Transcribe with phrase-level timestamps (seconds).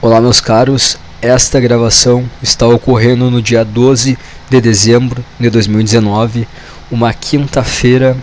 [0.00, 0.96] Olá, meus caros.
[1.20, 4.16] Esta gravação está ocorrendo no dia 12
[4.48, 6.46] de dezembro de 2019,
[6.88, 8.16] uma quinta-feira,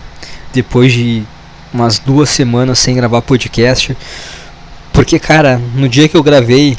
[0.54, 1.22] depois de
[1.74, 3.94] umas duas semanas sem gravar podcast.
[4.90, 6.78] Porque, cara, no dia que eu gravei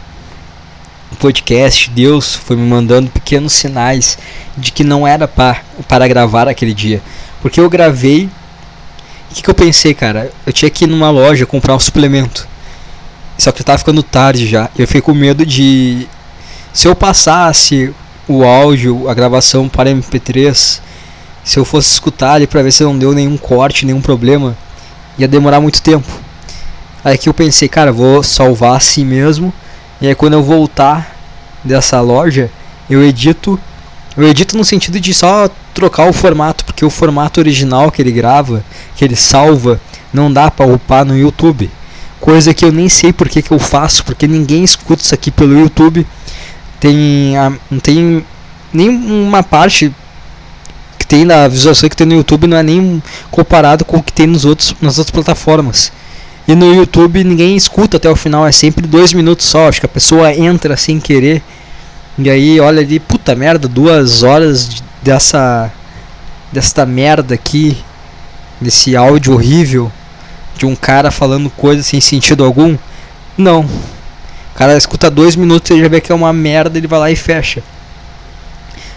[1.11, 4.17] o podcast, Deus foi me mandando pequenos sinais
[4.57, 7.03] de que não era para, para gravar aquele dia.
[7.39, 8.31] Porque eu gravei.
[9.29, 10.31] O que, que eu pensei, cara?
[10.43, 12.47] Eu tinha que ir numa loja comprar um suplemento.
[13.37, 14.69] Só que tava ficando tarde já.
[14.77, 16.07] Eu fiquei com medo de.
[16.73, 17.93] Se eu passasse
[18.27, 20.79] o áudio, a gravação para MP3,
[21.43, 24.57] se eu fosse escutar ali pra ver se não deu nenhum corte, nenhum problema,
[25.17, 26.07] ia demorar muito tempo.
[27.03, 29.53] Aí que eu pensei, cara, vou salvar assim mesmo.
[30.01, 31.15] E aí quando eu voltar
[31.63, 32.49] dessa loja,
[32.89, 33.59] eu edito.
[34.15, 38.11] Eu edito no sentido de só trocar o formato, porque o formato original que ele
[38.11, 38.63] grava,
[38.95, 39.79] que ele salva,
[40.11, 41.69] não dá para upar no YouTube
[42.27, 45.57] coisa que eu nem sei por que, eu faço, porque ninguém escuta isso aqui pelo
[45.57, 46.05] YouTube.
[46.77, 47.35] Tem,
[47.71, 48.21] não tem
[48.73, 49.93] nenhuma parte
[50.99, 54.11] que tem da visualização que tem no YouTube não é nem comparado com o que
[54.11, 55.89] tem nos outros, nas outras plataformas.
[56.45, 59.69] E no YouTube ninguém escuta até o final, é sempre dois minutos só.
[59.69, 61.41] Acho que a pessoa entra sem querer
[62.17, 65.71] e aí olha ali, puta merda, duas horas dessa
[66.51, 67.77] desta merda aqui,
[68.59, 69.89] desse áudio horrível
[70.57, 72.77] de um cara falando coisa sem sentido algum?
[73.37, 73.61] Não.
[73.61, 77.11] O cara escuta dois minutos e já vê que é uma merda, ele vai lá
[77.11, 77.61] e fecha.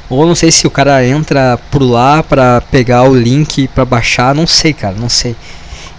[0.08, 4.34] Ou não sei se o cara entra por lá pra pegar o link pra baixar,
[4.34, 5.36] não sei, cara, não sei.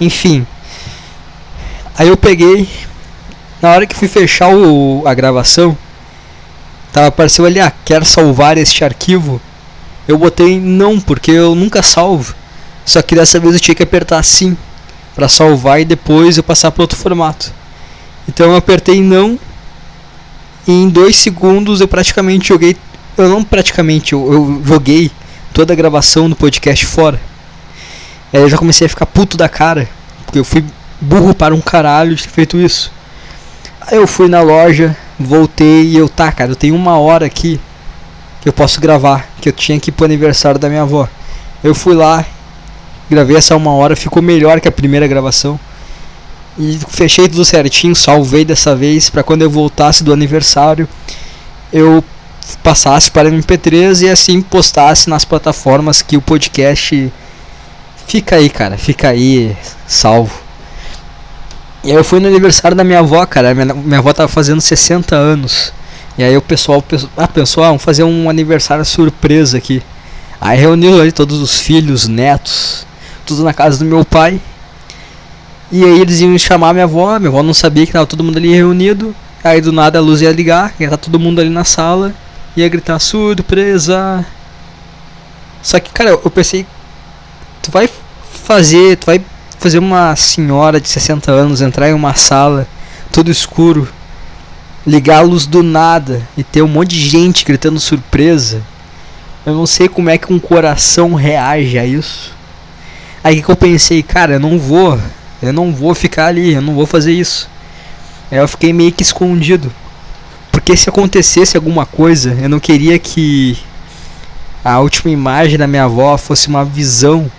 [0.01, 0.45] Enfim.
[1.97, 2.67] Aí eu peguei.
[3.61, 5.77] Na hora que fui fechar o, a gravação,
[6.91, 9.39] tava apareceu ali, ah, quer salvar este arquivo?
[10.07, 12.33] Eu botei não, porque eu nunca salvo.
[12.83, 14.57] Só que dessa vez eu tinha que apertar sim
[15.15, 17.53] para salvar e depois eu passar para outro formato.
[18.27, 19.39] Então eu apertei não
[20.67, 22.77] e em dois segundos eu praticamente joguei,
[23.17, 25.11] eu não praticamente, eu, eu joguei
[25.53, 27.19] toda a gravação do podcast fora.
[28.31, 29.89] Aí eu já comecei a ficar puto da cara,
[30.25, 30.63] porque eu fui
[31.00, 32.91] burro para um caralho de ter feito isso.
[33.81, 37.59] Aí eu fui na loja, voltei e eu, tá, cara, eu tenho uma hora aqui
[38.41, 41.07] que eu posso gravar, que eu tinha que ir pro aniversário da minha avó.
[41.63, 42.25] Eu fui lá
[43.11, 45.59] Gravei essa uma hora, ficou melhor que a primeira gravação.
[46.57, 50.88] E fechei tudo certinho, salvei dessa vez para quando eu voltasse do aniversário
[51.71, 52.03] eu
[52.61, 57.11] passasse para MP3 e assim postasse nas plataformas que o podcast
[58.07, 59.55] fica aí, cara, fica aí
[59.88, 60.33] salvo.
[61.83, 64.61] E aí eu fui no aniversário da minha avó, cara, minha, minha avó tava fazendo
[64.61, 65.73] 60 anos.
[66.17, 66.83] E aí o pessoal
[67.16, 69.81] ah, pensou, ah, vamos fazer um aniversário surpresa aqui.
[70.39, 72.85] Aí reuniu ali todos os filhos, netos,
[73.25, 74.39] tudo na casa do meu pai.
[75.71, 78.37] E aí eles iam chamar minha avó, minha avó não sabia que tava todo mundo
[78.37, 79.15] ali reunido.
[79.43, 82.13] Aí do nada a luz ia ligar, ia estar tá todo mundo ali na sala,
[82.55, 84.25] ia gritar surpresa.
[85.63, 86.65] Só que, cara, eu pensei,
[87.61, 87.89] tu vai
[88.43, 89.21] fazer, tu vai
[89.57, 92.67] fazer uma senhora de 60 anos entrar em uma sala,
[93.11, 93.88] tudo escuro,
[94.85, 98.61] ligar a luz do nada e ter um monte de gente gritando surpresa.
[99.45, 102.35] Eu não sei como é que um coração reage a isso.
[103.23, 104.99] Aí que eu pensei, cara, eu não vou,
[105.41, 107.47] eu não vou ficar ali, eu não vou fazer isso.
[108.31, 109.71] Aí eu fiquei meio que escondido.
[110.51, 113.57] Porque se acontecesse alguma coisa, eu não queria que
[114.63, 117.31] a última imagem da minha avó fosse uma visão.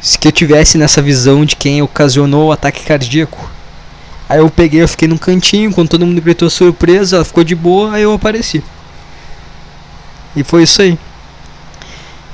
[0.00, 3.50] Se que eu tivesse nessa visão de quem ocasionou o ataque cardíaco.
[4.28, 7.54] Aí eu peguei, eu fiquei num cantinho, quando todo mundo gritou surpresa, ela ficou de
[7.54, 8.62] boa, aí eu apareci.
[10.36, 10.98] E foi isso aí.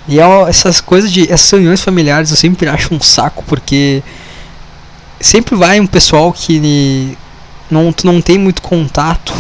[0.07, 1.31] E é essas coisas de.
[1.33, 4.03] Essas reuniões familiares eu sempre acho um saco, porque
[5.21, 7.17] sempre vai um pessoal que
[7.71, 9.33] não, tu não tem muito contato.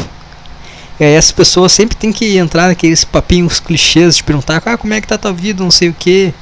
[0.98, 4.94] E aí as pessoas sempre tem que entrar naqueles papinhos clichês de perguntar ah, como
[4.94, 6.32] é que tá tua vida, não sei o que.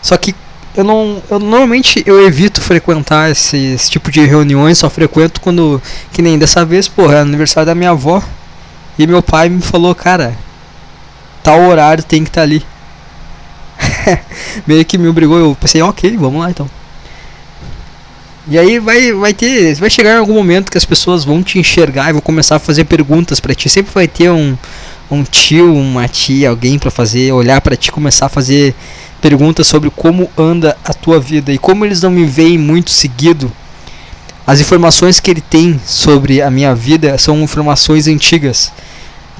[0.00, 0.34] Só que
[0.76, 1.22] eu não.
[1.30, 5.82] Eu, normalmente eu evito frequentar esse, esse, tipo de reuniões, só frequento quando.
[6.12, 8.22] Que nem dessa vez, porra, é aniversário da minha avó.
[8.98, 10.36] E meu pai me falou, cara,
[11.42, 12.64] tal horário tem que estar tá ali.
[14.66, 16.68] meio que me obrigou, eu pensei, ok, vamos lá então.
[18.46, 21.58] E aí vai, vai ter, vai chegar em algum momento que as pessoas vão te
[21.58, 23.70] enxergar e vão começar a fazer perguntas para ti.
[23.70, 24.54] Sempre vai ter um,
[25.10, 28.74] um tio, uma tia, alguém para fazer, olhar para ti, começar a fazer
[29.18, 33.50] perguntas sobre como anda a tua vida e como eles não me veem muito seguido.
[34.46, 38.70] As informações que ele tem sobre a minha vida são informações antigas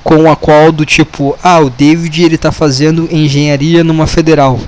[0.05, 4.61] com a qual do tipo, ah, o David ele tá fazendo engenharia numa federal.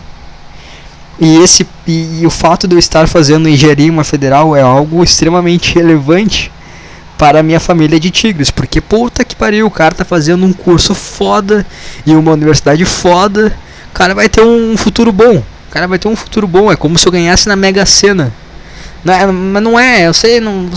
[1.20, 4.62] E esse e, e, o fato de eu estar fazendo engenharia em uma federal é
[4.62, 6.50] algo extremamente relevante
[7.18, 8.50] para a minha família de tigres.
[8.50, 11.66] Porque puta que pariu, o cara tá fazendo um curso foda
[12.06, 13.54] e uma universidade foda.
[13.90, 15.36] O cara vai ter um futuro bom.
[15.36, 16.72] O cara vai ter um futuro bom.
[16.72, 18.32] É como se eu ganhasse na Mega Sena.
[19.04, 20.68] Não, é, mas não é, eu sei, não,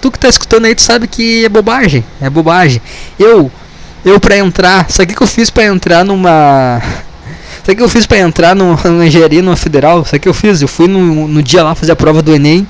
[0.00, 2.04] tu que tá escutando aí, tu sabe que é bobagem.
[2.20, 2.80] É bobagem.
[3.18, 3.50] Eu,
[4.04, 6.82] eu pra entrar, sabe o que eu fiz pra entrar numa.
[7.60, 10.04] Sabe o que eu fiz pra entrar no, numa engenharia, numa federal?
[10.04, 10.60] Sabe o que eu fiz?
[10.60, 12.68] Eu fui no, no dia lá fazer a prova do Enem.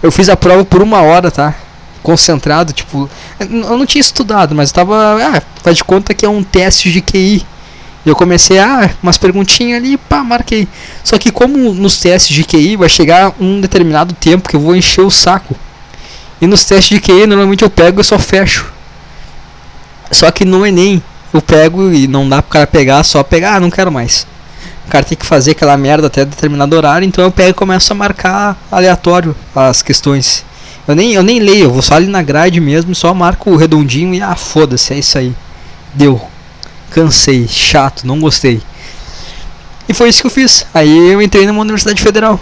[0.00, 1.54] Eu fiz a prova por uma hora, tá?
[2.02, 3.10] Concentrado, tipo.
[3.40, 5.16] Eu não tinha estudado, mas tava.
[5.20, 7.44] Ah, faz de conta que é um teste de QI.
[8.06, 10.68] Eu comecei a ah, umas perguntinhas ali, pá, marquei.
[11.02, 14.76] Só que como nos testes de QI vai chegar um determinado tempo que eu vou
[14.76, 15.56] encher o saco.
[16.40, 18.73] E nos testes de QI normalmente eu pego e só fecho.
[20.14, 21.02] Só que no Enem
[21.32, 24.26] eu pego e não dá pro cara pegar, só pegar, ah, não quero mais.
[24.86, 27.92] O cara tem que fazer aquela merda até determinado horário, então eu pego e começo
[27.92, 30.44] a marcar aleatório as questões.
[30.86, 33.56] Eu nem, eu nem leio, eu vou só ali na grade mesmo, só marco o
[33.56, 35.34] redondinho e ah, foda-se, é isso aí.
[35.94, 36.20] Deu
[36.94, 38.62] cansei, chato, não gostei.
[39.88, 40.64] E foi isso que eu fiz.
[40.72, 42.38] Aí eu entrei numa universidade federal.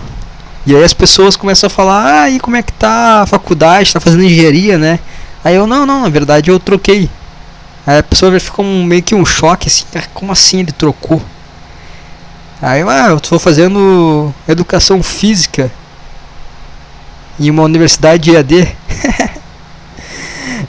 [0.67, 3.93] E aí as pessoas começam a falar, ah, e como é que tá a faculdade,
[3.93, 5.01] tá fazendo engenharia, né?
[5.43, 7.09] Aí eu, não, não, na verdade eu troquei.
[7.87, 11.21] A pessoa ficou um, meio que um choque, assim, ah, como assim ele trocou?
[12.61, 15.71] Aí eu, ah, eu tô fazendo educação física
[17.41, 18.77] em uma universidade de EAD.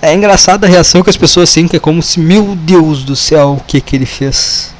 [0.01, 3.15] É engraçada a reação que as pessoas têm, que é como se, meu Deus do
[3.15, 4.73] céu, o que que ele fez?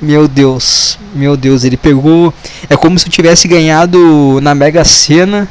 [0.00, 2.32] Meu Deus, meu Deus, ele pegou.
[2.70, 5.46] É como se eu tivesse ganhado na Mega Sena.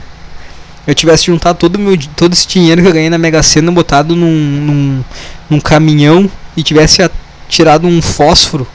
[0.86, 4.16] Eu tivesse juntado todo, meu, todo esse dinheiro que eu ganhei na Mega Sena, botado
[4.16, 5.04] num, num,
[5.50, 7.10] num caminhão e tivesse
[7.48, 8.68] tirado um fósforo.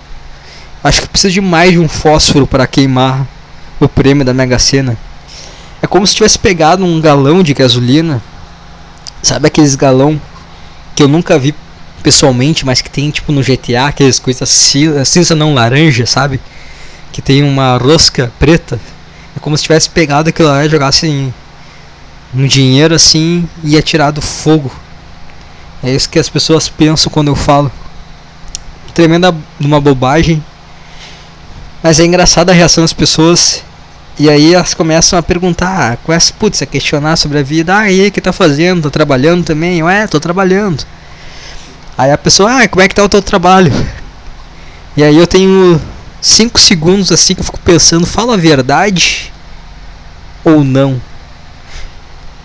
[0.82, 3.26] Acho que precisa de mais de um fósforo para queimar
[3.78, 4.96] o prêmio da Mega Sena.
[5.82, 8.22] É como se tivesse pegado um galão de gasolina
[9.22, 10.20] Sabe aqueles galão
[10.94, 11.55] que eu nunca vi
[12.02, 16.40] pessoalmente, mas que tem tipo no GTA, aquelas coisas cinza, não laranja, sabe?
[17.12, 18.81] Que tem uma rosca preta.
[19.37, 21.34] É como se tivesse pegado aquilo lá e jogasse em,
[22.33, 24.71] no dinheiro assim e atirado fogo.
[25.83, 27.71] É isso que as pessoas pensam quando eu falo.
[28.95, 30.43] Tremenda uma bobagem.
[31.83, 33.63] Mas é engraçada a reação das pessoas
[34.19, 37.79] e aí elas começam a perguntar, começam, putz, a questionar sobre a vida.
[37.79, 38.83] Ah, e aí, que tá fazendo?
[38.83, 39.79] Tá trabalhando também?
[39.79, 40.85] Eu, é, tô trabalhando.
[41.97, 43.73] Aí a pessoa, ah, como é que tá o teu trabalho?
[44.97, 45.81] E aí eu tenho
[46.21, 49.33] 5 segundos assim que eu fico pensando, fala a verdade
[50.43, 51.01] ou não?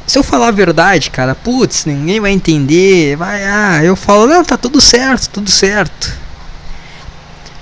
[0.06, 4.44] Se eu falar a verdade, cara, putz, ninguém vai entender, vai, ah, eu falo, não,
[4.44, 6.14] tá tudo certo, tudo certo.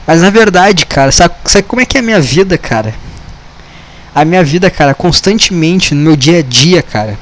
[0.08, 2.94] Mas na verdade, cara, sabe, sabe como é que é a minha vida, cara?
[4.14, 7.18] a minha vida, cara, constantemente, no meu dia a dia, cara.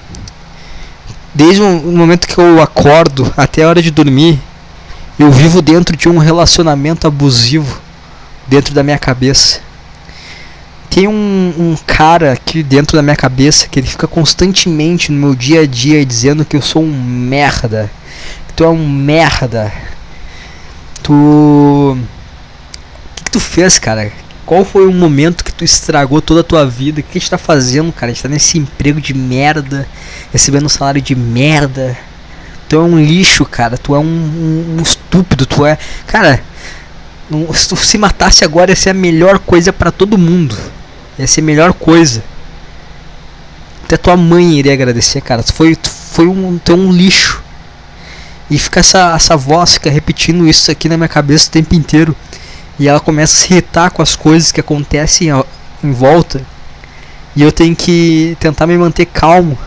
[1.34, 4.40] Desde o momento que eu acordo até a hora de dormir,
[5.18, 7.80] eu vivo dentro de um relacionamento abusivo
[8.48, 9.62] dentro da minha cabeça.
[10.90, 15.36] Tem um, um cara aqui dentro da minha cabeça que ele fica constantemente no meu
[15.36, 17.90] dia a dia dizendo que eu sou um merda.
[18.48, 19.72] Que tu é um merda.
[21.04, 21.14] Tu.
[21.14, 21.98] O
[23.16, 24.12] que, que tu fez, cara?
[24.46, 27.02] Qual foi o momento que tu estragou toda a tua vida?
[27.02, 28.12] O que a gente tá fazendo, cara?
[28.12, 29.88] A gente tá nesse emprego de merda,
[30.34, 31.96] recebendo um salário de merda.
[32.68, 33.78] Tu é um lixo, cara.
[33.78, 35.46] Tu é um, um, um estúpido.
[35.46, 35.78] Tu é.
[36.08, 36.42] Cara,
[37.54, 40.58] se tu se matasse agora ia ser a melhor coisa para todo mundo.
[41.20, 42.24] Ia ser a melhor coisa.
[43.84, 45.44] Até tua mãe iria agradecer, cara.
[45.44, 47.44] Tu foi, foi um, tu é um lixo.
[48.50, 52.16] E fica essa, essa voz fica repetindo isso aqui na minha cabeça o tempo inteiro
[52.80, 55.28] e ela começa a se irritar com as coisas que acontecem
[55.84, 56.42] em volta.
[57.36, 59.58] E eu tenho que tentar me manter calmo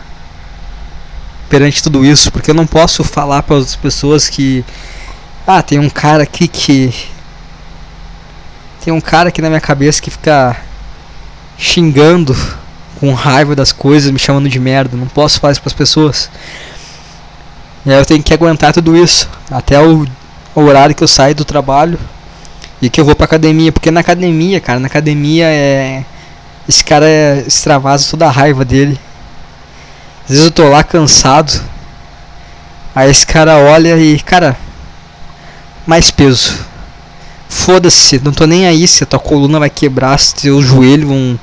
[1.47, 4.65] perante tudo isso, porque eu não posso falar para as pessoas que
[5.45, 6.93] ah, tem um cara aqui que
[8.83, 10.57] tem um cara aqui na minha cabeça que fica
[11.57, 12.35] xingando
[12.99, 14.95] com raiva das coisas, me chamando de merda.
[14.95, 16.29] Não posso falar isso para as pessoas.
[17.85, 20.07] E aí eu tenho que aguentar tudo isso até o
[20.55, 21.99] horário que eu saio do trabalho
[22.81, 26.03] e que eu vou pra academia, porque na academia, cara, na academia é.
[26.67, 28.97] Esse cara é, extravasa toda a raiva dele.
[30.23, 31.61] Às vezes eu tô lá cansado.
[32.95, 34.55] Aí esse cara olha e, cara,
[35.85, 36.57] mais peso.
[37.53, 41.39] Foda-se, não tô nem aí se a tua coluna vai quebrar, se teu joelho vão,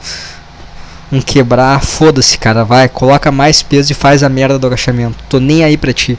[1.11, 1.81] vão quebrar.
[1.81, 5.17] Foda-se, cara, vai, coloca mais peso e faz a merda do agachamento.
[5.31, 6.19] Tô nem aí pra ti.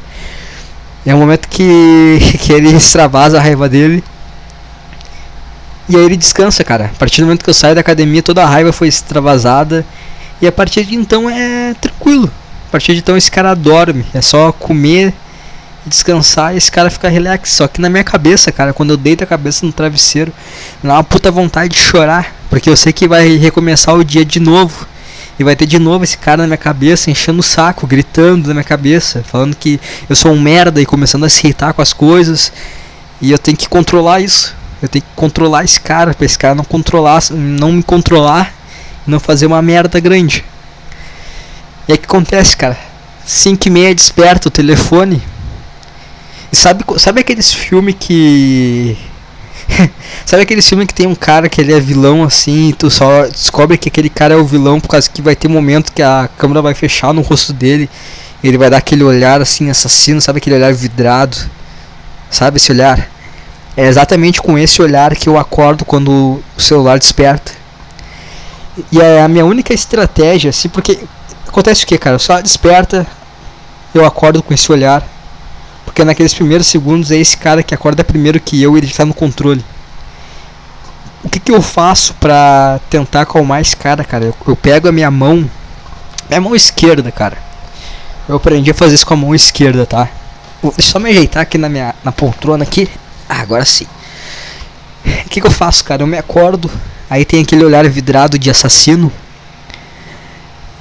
[1.05, 4.03] É o momento que, que ele extravasa a raiva dele.
[5.88, 6.86] E aí ele descansa, cara.
[6.86, 9.86] A partir do momento que eu saio da academia, toda a raiva foi extravasada.
[10.41, 12.31] E a partir de então é tranquilo.
[12.71, 14.05] partir de então esse cara dorme.
[14.13, 15.13] É só comer,
[15.86, 17.52] descansar e esse cara fica relax.
[17.52, 20.32] Só que na minha cabeça, cara, quando eu deito a cabeça no travesseiro,
[20.84, 22.36] dá uma puta vontade de chorar.
[22.50, 24.88] Porque eu sei que vai recomeçar o dia de novo.
[25.40, 28.54] E vai ter de novo esse cara na minha cabeça, enchendo o saco, gritando na
[28.54, 31.94] minha cabeça, falando que eu sou um merda e começando a se irritar com as
[31.94, 32.52] coisas.
[33.20, 34.56] E eu tenho que controlar isso.
[34.82, 38.54] Eu tenho que controlar esse cara, pra esse cara não controlar, não me controlar
[39.06, 40.46] não fazer uma merda grande.
[41.88, 42.78] E aí que acontece, cara?
[43.26, 45.22] 5 e meia desperta o telefone.
[46.51, 48.98] Sabe, sabe aqueles filmes que
[50.25, 53.25] Sabe aquele filme que tem um cara que ele é vilão assim, e tu só
[53.27, 56.29] descobre que aquele cara é o vilão por causa que vai ter momento que a
[56.38, 57.89] câmera vai fechar no rosto dele,
[58.43, 61.38] e ele vai dar aquele olhar assim assassino, sabe aquele olhar vidrado?
[62.29, 63.10] Sabe esse olhar?
[63.75, 67.51] É exatamente com esse olhar que eu acordo quando o celular desperta.
[68.91, 71.00] E é a minha única estratégia, assim, porque
[71.48, 72.15] acontece o que, cara?
[72.15, 73.08] O celular desperta,
[73.93, 75.05] eu acordo com esse olhar.
[75.86, 79.06] Porque naqueles primeiros segundos é esse cara que acorda primeiro que eu e ele está
[79.06, 79.64] no controle.
[81.24, 84.26] O que, que eu faço pra tentar acalmar esse cara, cara?
[84.26, 85.50] Eu, eu pego a minha mão,
[86.28, 87.38] minha mão esquerda, cara.
[88.28, 90.10] Eu aprendi a fazer isso com a mão esquerda, tá?
[90.62, 92.90] Vou, só me ajeitar aqui na minha na poltrona aqui.
[93.28, 93.86] Ah, agora sim.
[95.06, 96.04] O que, que eu faço, cara?
[96.04, 96.70] Eu me acordo,
[97.10, 99.12] aí tem aquele olhar vidrado de assassino.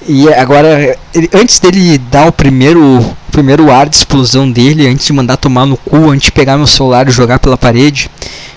[0.06, 5.06] E agora, ele, antes dele dar o primeiro, o primeiro ar de explosão dele, antes
[5.06, 8.10] de mandar tomar no cu, antes de pegar meu celular e jogar pela parede,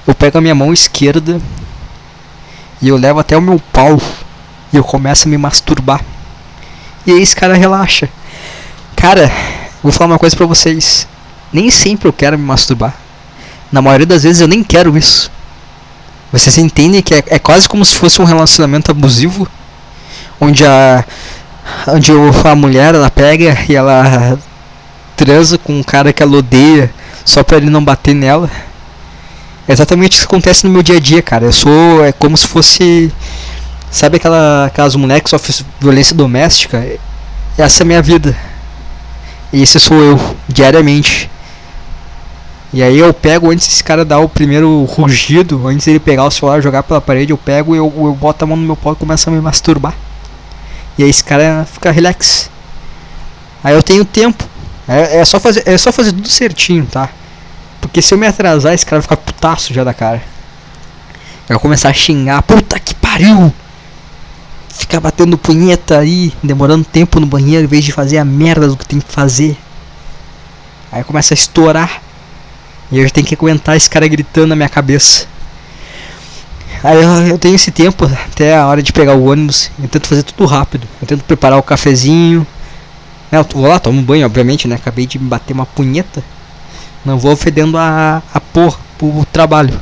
[0.08, 1.42] eu pego a minha mão esquerda
[2.82, 4.02] e eu levo até o meu pau
[4.72, 6.02] e eu começo a me masturbar.
[7.06, 8.10] E aí esse cara relaxa.
[8.96, 9.30] Cara,
[9.82, 11.08] vou falar uma coisa pra vocês.
[11.52, 12.94] Nem sempre eu quero me masturbar.
[13.72, 15.30] Na maioria das vezes eu nem quero isso.
[16.32, 19.48] Vocês entendem que é, é quase como se fosse um relacionamento abusivo?
[20.44, 21.04] Onde a.
[21.88, 22.12] Onde
[22.44, 24.38] a mulher ela pega e ela
[25.16, 26.92] transa com um cara que ela odeia
[27.24, 28.50] só pra ele não bater nela.
[29.68, 31.46] É exatamente o que acontece no meu dia a dia, cara.
[31.46, 32.04] Eu sou.
[32.04, 33.12] É como se fosse.
[33.90, 36.86] Sabe aquela, aquelas mulheres que sofrem violência doméstica?
[37.58, 38.36] Essa é a minha vida.
[39.54, 40.20] E esse sou eu,
[40.50, 41.30] diariamente.
[42.74, 46.32] E aí eu pego, antes desse cara dar o primeiro rugido, antes dele pegar o
[46.32, 48.76] celular e jogar pela parede, eu pego e eu, eu boto a mão no meu
[48.76, 49.94] pau e começo a me masturbar.
[50.98, 52.50] E aí esse cara fica relax.
[53.64, 54.44] Aí eu tenho tempo.
[54.88, 57.10] É, é, só fazer, é só fazer tudo certinho, tá?
[57.80, 60.22] Porque se eu me atrasar, esse cara vai ficar putaço já da cara.
[61.48, 63.54] Vai começar a xingar, puta que pariu!
[64.70, 68.76] Ficar batendo punheta aí, demorando tempo no banheiro em vez de fazer a merda do
[68.76, 69.58] que tem que fazer.
[70.92, 72.02] Aí começa a estourar.
[72.92, 75.28] E eu tenho que aguentar esse cara gritando na minha cabeça.
[76.84, 79.72] Aí eu, eu, tenho esse tempo até a hora de pegar o ônibus.
[79.82, 80.86] Eu tento fazer tudo rápido.
[81.02, 82.46] Eu tento preparar o cafezinho.
[83.32, 84.76] Eu vou lá, tomo um banho, obviamente, né?
[84.76, 86.22] Acabei de me bater uma punheta.
[87.06, 89.80] Não vou fedendo a, a porra pro trabalho.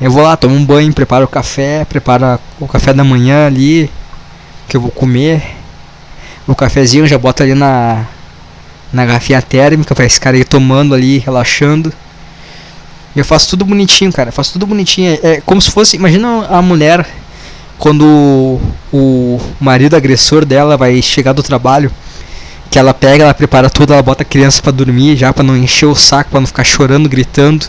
[0.00, 3.88] Eu vou lá, tomo um banho, preparo o café, preparo o café da manhã ali.
[4.66, 5.56] Que eu vou comer.
[6.46, 8.04] O cafezinho já boto ali na,
[8.92, 11.92] na garrafinha térmica pra esse cara ir tomando ali, relaxando.
[13.14, 14.30] Eu faço tudo bonitinho, cara.
[14.30, 15.18] Faço tudo bonitinho.
[15.22, 15.96] É, é como se fosse.
[15.96, 17.06] Imagina a mulher
[17.78, 18.60] quando
[18.92, 21.90] o, marido agressor dela vai chegar do trabalho.
[22.70, 25.56] Que ela pega, ela prepara tudo, ela bota a criança para dormir já para não
[25.56, 27.66] encher o saco, para não ficar chorando, gritando.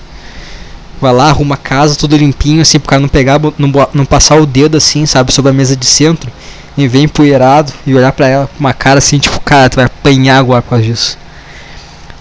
[0.99, 4.35] Vai lá, arruma a casa, tudo limpinho, assim, pro cara não pegar, não, não passar
[4.35, 6.31] o dedo assim, sabe, sobre a mesa de centro.
[6.77, 9.85] E vem empoeirado e olhar pra ela com uma cara assim, tipo, cara, tu vai
[9.85, 11.17] apanhar agora por causa disso.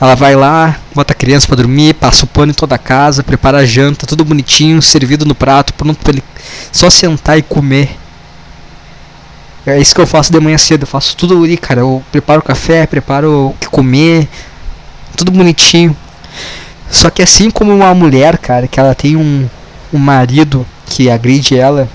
[0.00, 3.22] Ela vai lá, bota a criança para dormir, passa o pano em toda a casa,
[3.22, 6.24] prepara a janta, tudo bonitinho, servido no prato, pronto para ele
[6.72, 7.98] só sentar e comer.
[9.66, 11.80] É isso que eu faço de manhã cedo, eu faço tudo ali, cara.
[11.80, 14.26] Eu preparo o café, preparo o que comer,
[15.14, 15.94] tudo bonitinho.
[16.90, 19.46] Só que assim como uma mulher, cara, que ela tem um,
[19.92, 21.88] um marido que agride ela,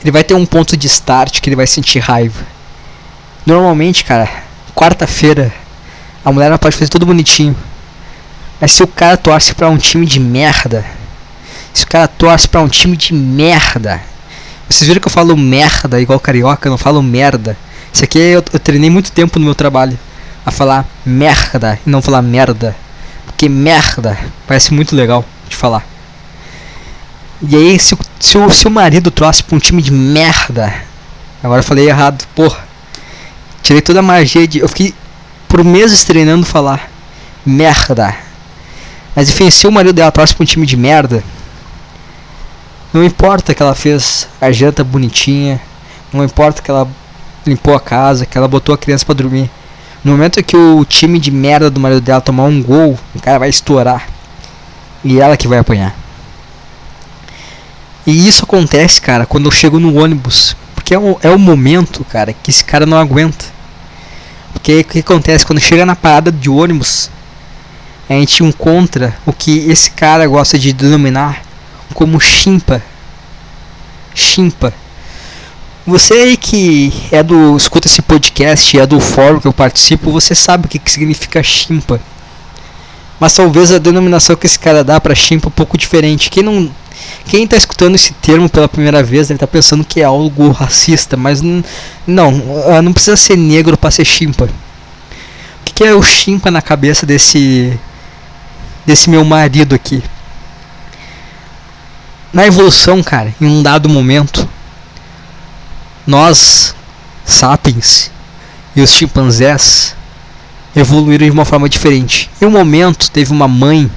[0.00, 2.46] ele vai ter um ponto de start que ele vai sentir raiva.
[3.44, 4.28] Normalmente, cara,
[4.72, 5.52] quarta-feira
[6.26, 7.56] a mulher não pode fazer tudo bonitinho.
[8.60, 10.84] Mas se o cara torce pra um time de merda.
[11.72, 14.02] Se o cara torce pra um time de merda.
[14.68, 17.56] Vocês viram que eu falo merda igual carioca, eu não falo merda.
[17.92, 19.96] Isso aqui eu, eu treinei muito tempo no meu trabalho.
[20.44, 22.74] A falar merda e não falar merda.
[23.24, 24.18] Porque merda
[24.48, 25.86] parece muito legal de falar.
[27.40, 30.74] E aí, se, se, o, se o marido trouxe pra um time de merda.
[31.40, 32.66] Agora eu falei errado, porra.
[33.62, 34.58] Tirei toda a magia de.
[34.58, 34.92] Eu fiquei
[35.48, 36.90] por meses treinando falar
[37.44, 38.14] merda.
[39.14, 41.22] Mas enfim, se o marido dela torce pra um time de merda,
[42.92, 45.60] não importa que ela fez a janta bonitinha,
[46.12, 46.88] não importa que ela
[47.46, 49.50] limpou a casa, que ela botou a criança para dormir.
[50.04, 53.38] No momento que o time de merda do marido dela tomar um gol, o cara
[53.38, 54.06] vai estourar.
[55.04, 55.96] E ela que vai apanhar.
[58.06, 60.56] E isso acontece, cara, quando eu chego no ônibus.
[60.74, 63.55] Porque é o, é o momento, cara, que esse cara não aguenta.
[64.56, 65.44] Porque o que acontece?
[65.44, 67.10] Quando chega na parada de ônibus,
[68.08, 71.42] a gente encontra o que esse cara gosta de denominar
[71.92, 72.82] como chimpa.
[74.14, 74.72] Chimpa.
[75.86, 80.34] Você aí que é do escuta esse podcast, é do fórum que eu participo, você
[80.34, 82.00] sabe o que, que significa chimpa.
[83.20, 86.30] Mas talvez a denominação que esse cara dá para chimpa é um pouco diferente.
[86.30, 86.70] Quem não
[87.26, 91.16] quem está escutando esse termo pela primeira vez, ele está pensando que é algo racista,
[91.16, 91.62] mas não,
[92.82, 94.44] não precisa ser negro para ser chimpa.
[94.44, 97.78] O que é o chimpa na cabeça desse
[98.86, 100.02] desse meu marido aqui?
[102.32, 104.48] Na evolução, cara, em um dado momento,
[106.06, 106.74] nós,
[107.24, 108.10] sapiens
[108.76, 109.96] e os chimpanzés
[110.74, 112.30] evoluíram de uma forma diferente.
[112.40, 113.90] Em um momento, teve uma mãe,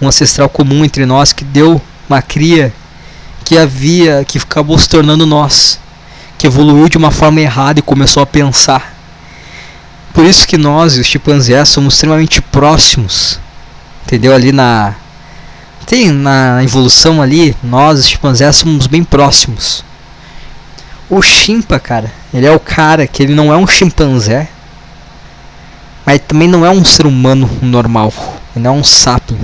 [0.00, 1.80] um ancestral comum entre nós que deu
[2.12, 2.72] uma cria
[3.44, 5.78] que havia, que acabou se tornando nós,
[6.38, 8.94] que evoluiu de uma forma errada e começou a pensar.
[10.12, 13.40] Por isso que nós, os chimpanzés, somos extremamente próximos,
[14.04, 14.34] entendeu?
[14.34, 14.94] Ali na
[15.86, 19.84] tem na evolução ali, nós, os chimpanzés, somos bem próximos.
[21.10, 24.48] O chimpa, cara, ele é o cara que ele não é um chimpanzé,
[26.06, 28.12] mas também não é um ser humano normal.
[28.54, 29.38] Ele não é um sapien.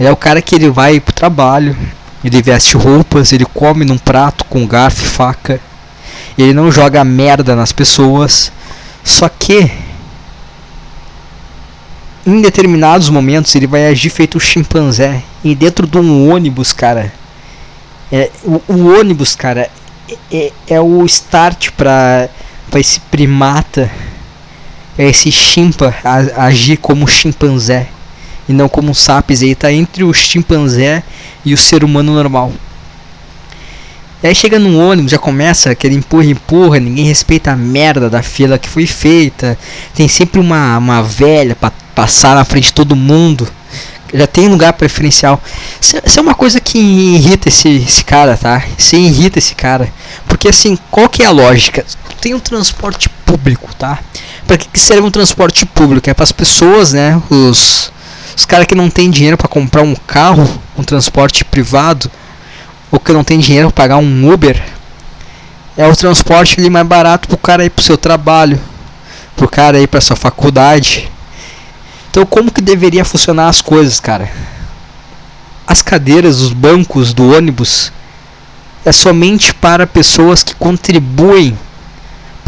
[0.00, 1.76] Ele é o cara que ele vai pro trabalho,
[2.24, 5.60] ele veste roupas, ele come num prato com garfo e faca.
[6.38, 8.50] Ele não joga merda nas pessoas.
[9.04, 9.70] Só que
[12.26, 15.22] em determinados momentos ele vai agir feito um chimpanzé.
[15.44, 17.12] E dentro de um ônibus, cara.
[18.10, 19.70] É, o, o ônibus, cara,
[20.08, 22.30] é, é, é o start para
[22.74, 23.90] esse primata,
[24.96, 25.94] é esse chimpa
[26.36, 27.86] agir como chimpanzé
[28.50, 29.42] e não como um sapiens.
[29.42, 31.04] Ele está entre o chimpanzé
[31.44, 32.52] e o ser humano normal.
[34.22, 38.22] E aí chega no ônibus, já começa aquele empurra, empurra, ninguém respeita a merda da
[38.22, 39.56] fila que foi feita.
[39.94, 43.48] Tem sempre uma, uma velha para passar na frente de todo mundo.
[44.12, 45.40] Já tem lugar preferencial.
[45.80, 48.64] Isso é uma coisa que irrita esse, esse cara, tá?
[48.76, 49.90] Isso irrita esse cara.
[50.26, 51.86] Porque assim, qual que é a lógica?
[52.20, 54.00] Tem um transporte público, tá?
[54.44, 56.10] Para que serve um transporte público?
[56.10, 57.22] É para as pessoas, né?
[57.30, 57.92] Os
[58.40, 62.10] os caras que não tem dinheiro para comprar um carro, um transporte privado,
[62.90, 64.62] ou que não tem dinheiro para pagar um Uber,
[65.76, 68.58] é o transporte ali mais barato pro cara ir pro seu trabalho,
[69.36, 71.06] pro cara ir pra sua faculdade.
[72.10, 74.32] Então como que deveria funcionar as coisas, cara?
[75.66, 77.92] As cadeiras, os bancos do ônibus
[78.86, 81.58] é somente para pessoas que contribuem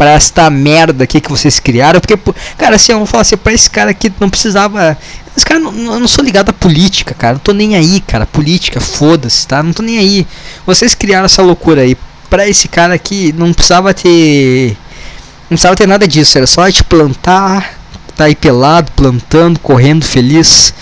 [0.03, 2.01] para esta merda aqui que vocês criaram.
[2.01, 2.19] Porque,
[2.57, 4.97] cara, assim, eu vou falar assim, pra esse cara aqui não precisava.
[5.35, 7.35] Esse cara, não, eu não sou ligado à política, cara.
[7.35, 8.25] Não tô nem aí, cara.
[8.25, 9.63] Política, foda-se, tá?
[9.63, 10.27] Não tô nem aí.
[10.65, 11.95] Vocês criaram essa loucura aí.
[12.29, 14.75] Pra esse cara aqui, não precisava ter.
[15.43, 16.37] Não precisava ter nada disso.
[16.37, 17.79] Era só te plantar,
[18.13, 20.73] tá aí pelado, plantando, correndo, feliz.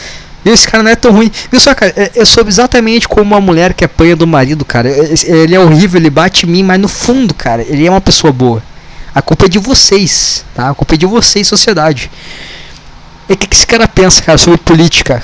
[0.44, 1.30] Viu, esse cara não é tão ruim.
[1.52, 4.90] Viu só, cara, é, eu sou exatamente como uma mulher que apanha do marido, cara.
[4.90, 8.34] Ele é horrível, ele bate em mim, mas no fundo, cara, ele é uma pessoa
[8.34, 8.64] boa.
[9.14, 10.70] A culpa é de vocês, tá?
[10.70, 12.10] A culpa é de vocês, sociedade.
[13.30, 15.24] E o que, que esse cara pensa, cara, sobre política?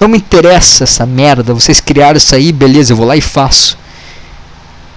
[0.00, 1.52] Não me interessa essa merda.
[1.52, 3.76] Vocês criaram isso aí, beleza, eu vou lá e faço.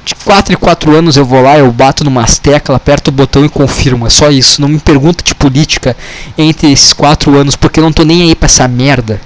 [0.06, 3.46] De 4 em 4 anos eu vou lá, eu bato numas teclas, aperto o botão
[3.46, 4.06] e confirmo.
[4.06, 4.62] É só isso.
[4.62, 5.96] Não me pergunta de política
[6.38, 9.20] entre esses 4 anos, porque eu não tô nem aí pra essa merda.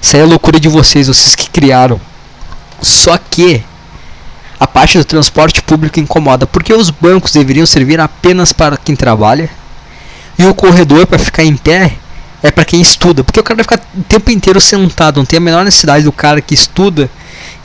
[0.00, 2.00] Isso aí é loucura de vocês, vocês que criaram.
[2.80, 3.62] Só que
[4.58, 9.50] a parte do transporte público incomoda, porque os bancos deveriam servir apenas para quem trabalha
[10.38, 11.96] e o corredor para ficar em pé
[12.42, 15.38] é para quem estuda, porque o cara vai ficar o tempo inteiro sentado, não tem
[15.38, 17.10] a menor necessidade do cara que estuda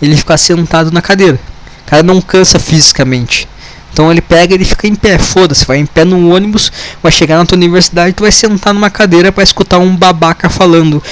[0.02, 1.40] ele ficar sentado na cadeira.
[1.86, 3.48] O cara não cansa fisicamente.
[3.92, 6.72] Então ele pega e fica em pé, foda-se, vai em pé no ônibus,
[7.02, 11.04] vai chegar na tua universidade, tu vai sentar numa cadeira para escutar um babaca falando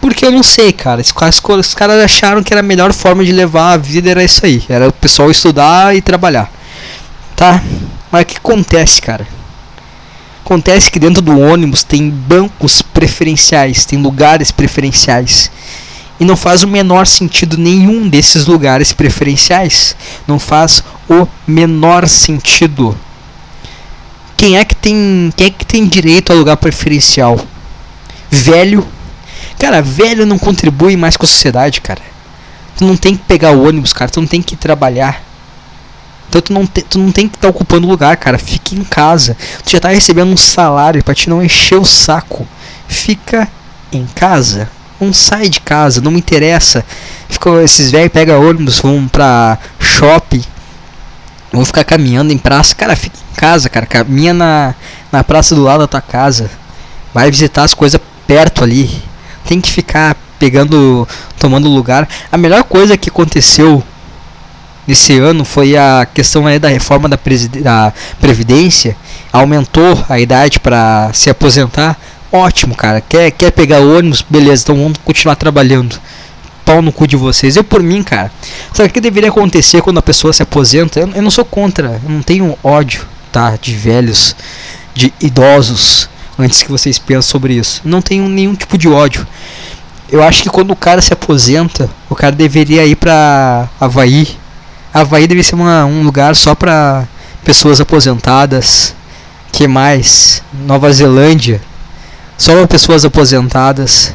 [0.00, 1.02] porque eu não sei, cara.
[1.02, 4.64] Os, caras acharam que era a melhor forma de levar a vida era isso aí.
[4.68, 6.50] Era o pessoal estudar e trabalhar.
[7.36, 7.62] Tá?
[8.10, 9.26] Mas o que acontece, cara?
[10.44, 15.50] Acontece que dentro do ônibus tem bancos preferenciais, tem lugares preferenciais.
[16.18, 19.94] E não faz o menor sentido nenhum desses lugares preferenciais.
[20.26, 22.96] Não faz o menor sentido.
[24.36, 27.38] Quem é que tem, quem é que tem direito a lugar preferencial?
[28.30, 28.86] Velho
[29.60, 32.00] Cara, velho não contribui mais com a sociedade, cara.
[32.78, 34.10] Tu não tem que pegar o ônibus, cara.
[34.10, 35.22] Tu não tem que trabalhar.
[36.30, 38.38] Então tu não, te, tu não tem que estar tá ocupando lugar, cara.
[38.38, 39.36] Fique em casa.
[39.62, 42.48] Tu já tá recebendo um salário para te não encher o saco.
[42.88, 43.46] Fica
[43.92, 44.70] em casa.
[44.98, 46.82] Não sai de casa, não me interessa.
[47.28, 50.42] Fica, esses velhos pegam ônibus, vão pra shopping.
[51.52, 52.74] Vão ficar caminhando em praça.
[52.74, 53.84] Cara, fica em casa, cara.
[53.84, 54.74] Caminha na,
[55.12, 56.50] na praça do lado da tua casa.
[57.12, 59.09] Vai visitar as coisas perto ali.
[59.50, 62.08] Tem que ficar pegando, tomando lugar.
[62.30, 63.82] A melhor coisa que aconteceu
[64.86, 67.18] nesse ano foi a questão aí da reforma da,
[67.60, 68.96] da Previdência.
[69.32, 71.98] Aumentou a idade para se aposentar.
[72.30, 73.00] Ótimo, cara.
[73.00, 74.22] Quer, quer pegar ônibus?
[74.22, 76.00] Beleza, então vamos continuar trabalhando.
[76.64, 77.56] Pau no cu de vocês.
[77.56, 78.30] Eu, por mim, cara.
[78.72, 81.00] Sabe o que deveria acontecer quando a pessoa se aposenta?
[81.00, 82.00] Eu, eu não sou contra.
[82.04, 83.58] Eu não tenho ódio, tá?
[83.60, 84.36] De velhos,
[84.94, 86.08] de idosos.
[86.40, 87.82] Antes que vocês pensem sobre isso.
[87.84, 89.26] Não tenho nenhum tipo de ódio.
[90.10, 94.38] Eu acho que quando o cara se aposenta, o cara deveria ir pra Havaí
[94.92, 97.06] Havaí deve ser uma, um lugar só para
[97.44, 98.94] pessoas aposentadas.
[99.52, 100.42] Que mais?
[100.52, 101.60] Nova Zelândia.
[102.36, 104.12] Só para pessoas aposentadas.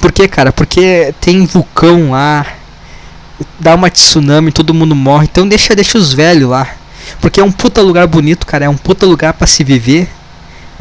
[0.00, 0.50] Por que, cara?
[0.50, 2.46] Porque tem vulcão lá.
[3.60, 5.28] Dá uma tsunami, todo mundo morre.
[5.30, 6.66] Então deixa, deixa os velhos lá.
[7.20, 8.64] Porque é um puta lugar bonito, cara.
[8.64, 10.08] É um puta lugar para se viver.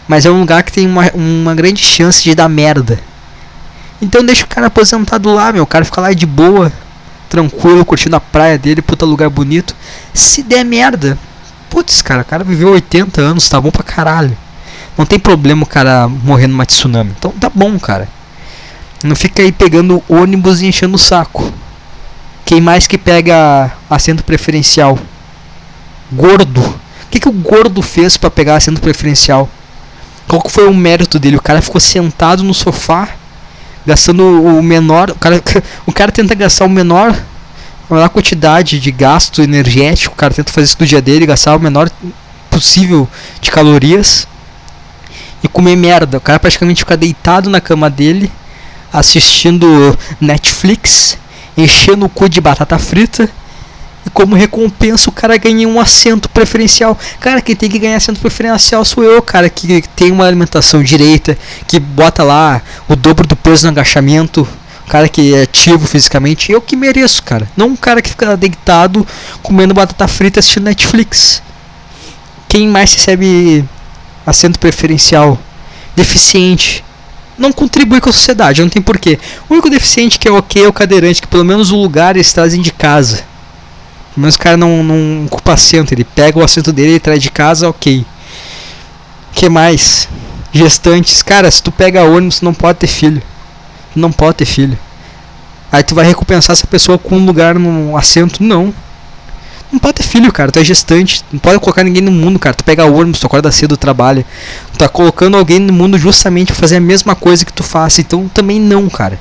[0.08, 3.00] Mas é um lugar que tem uma, uma grande chance de dar merda.
[4.02, 5.64] Então deixa o cara aposentado lá, meu.
[5.64, 6.72] O cara fica lá de boa
[7.28, 9.76] tranquilo, curtindo a praia dele, puta lugar bonito.
[10.14, 11.18] Se der merda,
[11.70, 14.38] putz, cara, o cara viveu 80 anos, tá bom pra caralho.
[14.98, 17.14] Não tem problema o cara morrer numa tsunami.
[17.18, 18.10] Então tá bom, cara.
[19.04, 21.54] Não fica aí pegando ônibus e enchendo o saco.
[22.44, 24.98] Quem mais que pega assento preferencial?
[26.12, 26.62] Gordo.
[26.62, 29.48] O que, que o gordo fez para pegar assento preferencial?
[30.28, 31.38] Qual que foi o mérito dele?
[31.38, 33.10] O cara ficou sentado no sofá
[33.86, 35.12] gastando o menor.
[35.12, 35.42] O cara,
[35.88, 37.18] o cara tenta gastar o menor.
[37.90, 40.14] A menor quantidade de gasto energético.
[40.14, 41.90] O cara tenta fazer isso no dia dele, gastar o menor
[42.50, 43.08] possível
[43.40, 44.28] de calorias.
[45.42, 46.18] E comer merda.
[46.18, 48.30] O cara praticamente fica deitado na cama dele,
[48.92, 51.18] assistindo Netflix,
[51.56, 53.30] enchendo o cu de batata frita
[54.08, 56.98] e como recompensa o cara ganha um assento preferencial.
[57.20, 61.38] Cara, quem tem que ganhar assento preferencial sou eu, cara, que tem uma alimentação direita,
[61.68, 64.48] que bota lá o dobro do peso no agachamento.
[64.88, 67.48] cara que é ativo fisicamente, eu que mereço, cara.
[67.58, 69.06] Não um cara que fica deitado
[69.44, 71.44] comendo batata frita assistindo Netflix.
[72.48, 73.66] Quem mais recebe
[74.26, 75.38] assento preferencial?
[75.94, 76.86] Deficiente
[77.38, 79.20] não contribui com a sociedade, não tem porquê.
[79.48, 82.34] O único deficiente que é ok é o cadeirante, que pelo menos o lugar eles
[82.34, 83.24] trazem de casa.
[84.18, 87.30] Mas o cara não, não ocupa assento, ele pega o assento dele e traz de
[87.30, 88.04] casa, ok.
[89.32, 90.10] que mais?
[90.52, 91.22] Gestantes.
[91.22, 93.22] Cara, se tu pega ônibus, não pode ter filho.
[93.96, 94.78] Não pode ter filho.
[95.72, 98.42] Aí tu vai recompensar essa pessoa com um lugar no assento?
[98.42, 98.74] Não.
[99.72, 100.52] Não pode ter filho, cara.
[100.52, 101.24] Tu é gestante.
[101.32, 102.56] Não pode colocar ninguém no mundo, cara.
[102.56, 104.26] Tu pega ônibus, tu acorda cedo, trabalha.
[104.72, 108.02] Tu tá colocando alguém no mundo justamente pra fazer a mesma coisa que tu faça.
[108.02, 109.20] Então também não, cara.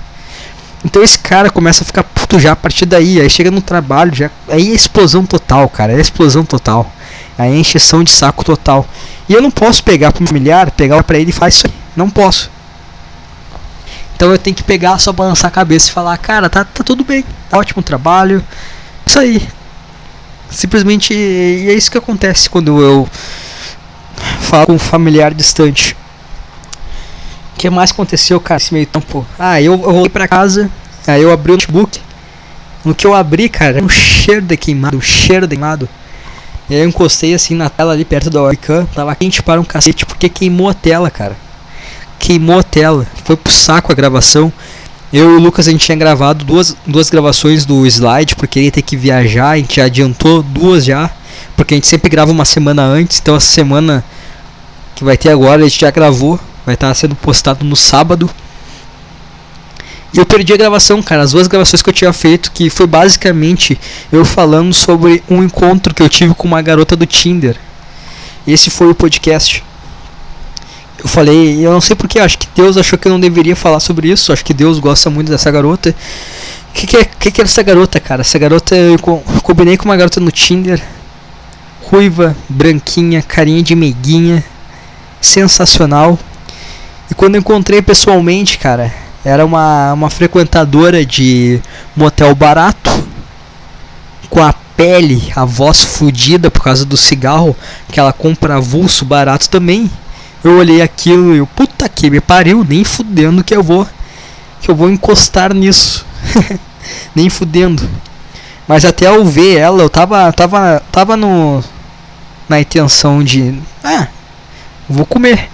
[0.87, 3.21] Então esse cara começa a ficar puto já a partir daí.
[3.21, 4.31] Aí chega no trabalho, já.
[4.49, 5.93] Aí é explosão total, cara.
[5.93, 6.93] É explosão total.
[7.37, 8.87] Aí é encheção de saco total.
[9.29, 11.73] E eu não posso pegar pro familiar, pegar pra ele e fazer isso aí.
[11.97, 12.49] Não posso.
[14.15, 17.03] Então eu tenho que pegar, só balançar a cabeça e falar, cara, tá, tá tudo
[17.03, 18.43] bem, tá ótimo trabalho.
[19.05, 19.47] Isso aí.
[20.49, 23.09] Simplesmente e é isso que acontece quando eu
[24.41, 25.97] falo com um familiar distante.
[27.67, 29.27] Que mais aconteceu, cara, esse meio tempo?
[29.37, 30.71] Ah, eu, eu voltei pra casa,
[31.05, 31.99] aí eu abri o notebook.
[32.85, 35.89] No que eu abri, cara, um cheiro de queimado, um cheiro de queimado.
[36.71, 39.65] E aí eu encostei assim na tela ali perto da webcam, tava quente para um
[39.65, 41.37] cacete porque queimou a tela, cara.
[42.21, 44.53] Queimou a tela, foi pro saco a gravação.
[45.13, 48.67] Eu e o Lucas a gente tinha gravado duas, duas gravações do slide porque ele
[48.67, 51.11] ia ter que viajar, a gente adiantou duas já,
[51.57, 54.05] porque a gente sempre grava uma semana antes, então essa semana
[54.95, 58.29] que vai ter agora a gente já gravou vai estar sendo postado no sábado.
[60.13, 61.23] E eu perdi a gravação, cara.
[61.23, 63.79] As duas gravações que eu tinha feito, que foi basicamente
[64.11, 67.57] eu falando sobre um encontro que eu tive com uma garota do Tinder.
[68.47, 69.63] Esse foi o podcast.
[70.99, 73.79] Eu falei, eu não sei porque, acho que Deus achou que eu não deveria falar
[73.79, 74.33] sobre isso.
[74.33, 75.95] Acho que Deus gosta muito dessa garota.
[76.71, 78.23] O que, que, é, que, que é essa garota, cara?
[78.23, 78.99] Essa garota, eu
[79.43, 80.83] combinei com uma garota no Tinder.
[81.83, 84.43] Ruiva, branquinha, carinha de meiguinha.
[85.21, 86.19] Sensacional.
[87.11, 88.93] E quando encontrei pessoalmente, cara,
[89.25, 91.61] era uma, uma frequentadora de
[91.95, 92.91] motel barato,
[94.29, 97.57] com a pele, a voz fodida por causa do cigarro,
[97.91, 99.91] que ela compra avulso barato também.
[100.45, 103.87] Eu olhei aquilo e eu, puta que me pariu, nem fudendo que eu vou
[104.61, 106.05] que eu vou encostar nisso.
[107.15, 107.89] nem fudendo.
[108.67, 111.63] Mas até eu ver ela, eu tava, tava, tava no
[112.49, 114.07] na intenção de, ah,
[114.89, 115.49] vou comer.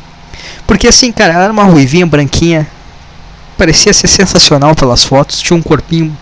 [0.72, 2.66] Porque assim, cara, ela era uma ruivinha branquinha,
[3.58, 6.16] parecia ser sensacional pelas fotos, tinha um corpinho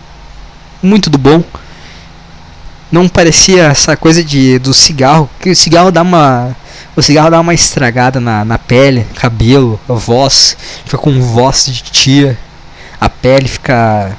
[0.83, 1.41] muito do bom.
[2.91, 6.53] Não parecia essa coisa de do cigarro, que o cigarro dá uma
[6.97, 12.37] o cigarro dá uma estragada na, na pele, cabelo, voz, fica com voz de tia,
[12.99, 14.17] a pele fica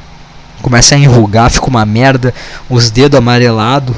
[0.62, 2.32] começa a enrugar, fica uma merda,
[2.70, 3.94] os dedos amarelados.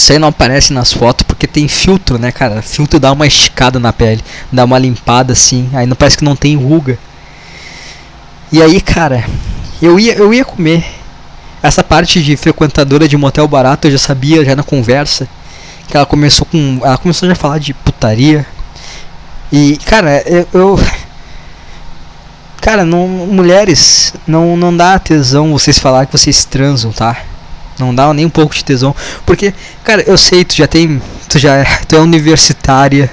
[0.00, 2.62] Isso aí não aparece nas fotos porque tem filtro, né, cara?
[2.62, 6.34] Filtro dá uma esticada na pele, dá uma limpada assim, aí não parece que não
[6.34, 6.98] tem ruga.
[8.50, 9.22] E aí, cara,
[9.80, 10.86] eu ia, eu ia comer.
[11.62, 15.28] Essa parte de frequentadora de motel barato eu já sabia já na conversa
[15.86, 18.46] que ela começou com, ela começou já a falar de putaria.
[19.52, 20.80] E, cara, eu, eu
[22.58, 27.22] cara, não, mulheres, não não dá tesão vocês falar que vocês transam, tá?
[27.80, 28.94] Não dá nem um pouco de tesão.
[29.24, 31.00] Porque, cara, eu sei, tu já tem.
[31.28, 33.10] Tu já é, tu é universitária.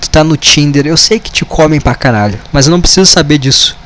[0.00, 0.86] Tu tá no Tinder.
[0.86, 2.38] Eu sei que te comem pra caralho.
[2.52, 3.76] Mas eu não preciso saber disso.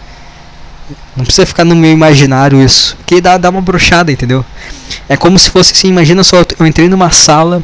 [1.17, 2.97] Não precisa ficar no meu imaginário isso.
[2.97, 4.45] Porque dá, dá uma brochada, entendeu?
[5.09, 7.63] É como se fosse assim, imagina só, eu entrei numa sala,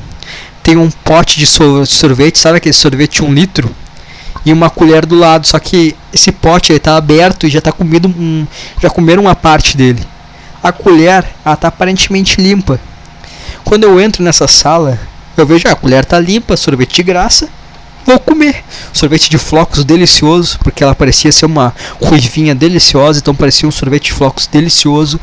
[0.63, 3.69] tem um pote de sorvete, sabe aquele sorvete um litro?
[4.45, 7.73] E uma colher do lado, só que esse pote aí tá aberto e já tá
[7.73, 8.47] comido um,
[8.81, 10.01] já comeram uma parte dele
[10.63, 12.81] a colher ela tá aparentemente limpa.
[13.65, 14.99] Quando eu entro nessa sala,
[15.37, 17.49] eu vejo ah, a colher tá limpa, sorvete de graça,
[18.05, 18.65] vou comer.
[18.93, 24.05] Sorvete de flocos delicioso, porque ela parecia ser uma ruivinha deliciosa, então parecia um sorvete
[24.05, 25.21] de flocos delicioso.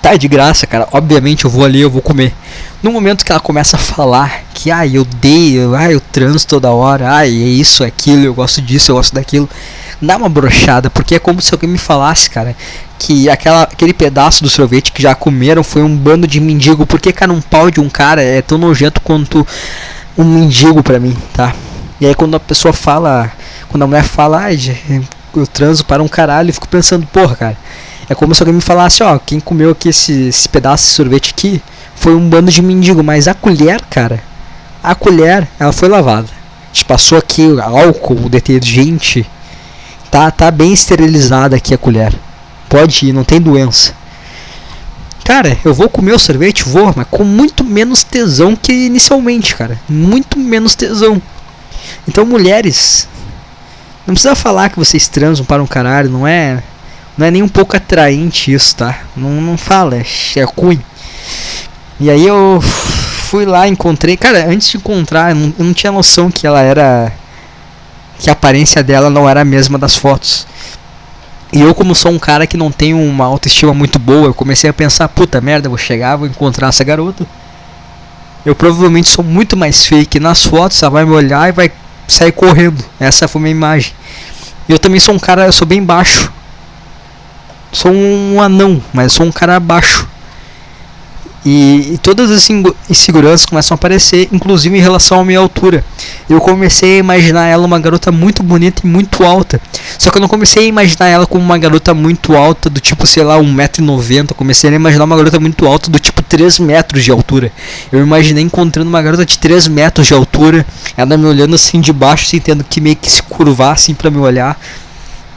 [0.00, 0.86] Tá de graça, cara.
[0.92, 2.32] Obviamente eu vou ali, eu vou comer.
[2.80, 6.70] No momento que ela começa a falar que ah, eu dei, ah, eu transo toda
[6.70, 9.48] hora, ah, é isso, é aquilo, eu gosto disso, eu gosto daquilo
[10.00, 12.56] dá uma brochada, porque é como se alguém me falasse, cara,
[12.98, 16.86] que aquela, aquele pedaço do sorvete que já comeram foi um bando de mendigo.
[16.86, 19.46] Porque, cara, um pau de um cara é tão nojento quanto
[20.16, 21.54] um mendigo pra mim, tá?
[22.00, 23.30] E aí quando a pessoa fala,
[23.68, 24.58] quando a mulher fala, ai,
[25.34, 27.56] eu transo para um caralho, eu fico pensando, porra, cara.
[28.08, 31.34] É como se alguém me falasse, ó, quem comeu aqui esse, esse pedaço de sorvete
[31.36, 31.62] aqui
[31.94, 34.22] foi um bando de mendigo, mas a colher, cara,
[34.82, 36.28] a colher, ela foi lavada.
[36.28, 39.26] A gente passou aqui álcool, detergente,
[40.10, 42.14] Tá, tá bem esterilizada aqui a colher.
[42.68, 43.94] Pode ir, não tem doença.
[45.24, 49.78] Cara, eu vou comer o sorvete, vou, mas com muito menos tesão que inicialmente, cara.
[49.88, 51.20] Muito menos tesão.
[52.06, 53.06] Então, mulheres,
[54.06, 56.62] não precisa falar que vocês transam para um caralho, não é,
[57.16, 59.00] não é nem um pouco atraente isso, tá?
[59.14, 60.04] Não, não fala, é,
[60.36, 60.82] é ruim.
[62.00, 65.92] E aí eu fui lá, encontrei, cara, antes de encontrar, eu não, eu não tinha
[65.92, 67.12] noção que ela era
[68.18, 70.46] que a aparência dela não era a mesma das fotos.
[71.52, 74.68] E eu, como sou um cara que não tem uma autoestima muito boa, eu comecei
[74.68, 77.26] a pensar: puta merda, vou chegar, vou encontrar essa garota.
[78.44, 81.70] Eu provavelmente sou muito mais fake nas fotos, ela vai me olhar e vai
[82.06, 82.82] sair correndo.
[82.98, 83.92] Essa foi minha imagem.
[84.68, 86.32] Eu também sou um cara, eu sou bem baixo.
[87.72, 90.07] Sou um anão, mas sou um cara baixo.
[91.44, 92.48] E, e, todas as
[92.90, 95.84] inseguranças começam a aparecer, inclusive em relação à minha altura.
[96.28, 99.60] Eu comecei a imaginar ela uma garota muito bonita e muito alta.
[99.98, 103.06] Só que eu não comecei a imaginar ela como uma garota muito alta, do tipo,
[103.06, 104.34] sei lá, 1,90m.
[104.34, 107.52] Comecei a imaginar uma garota muito alta, do tipo 3 metros de altura.
[107.90, 111.92] Eu imaginei encontrando uma garota de 3 metros de altura, ela me olhando assim de
[111.92, 114.58] baixo, assim, que meio que se curvar assim pra me olhar,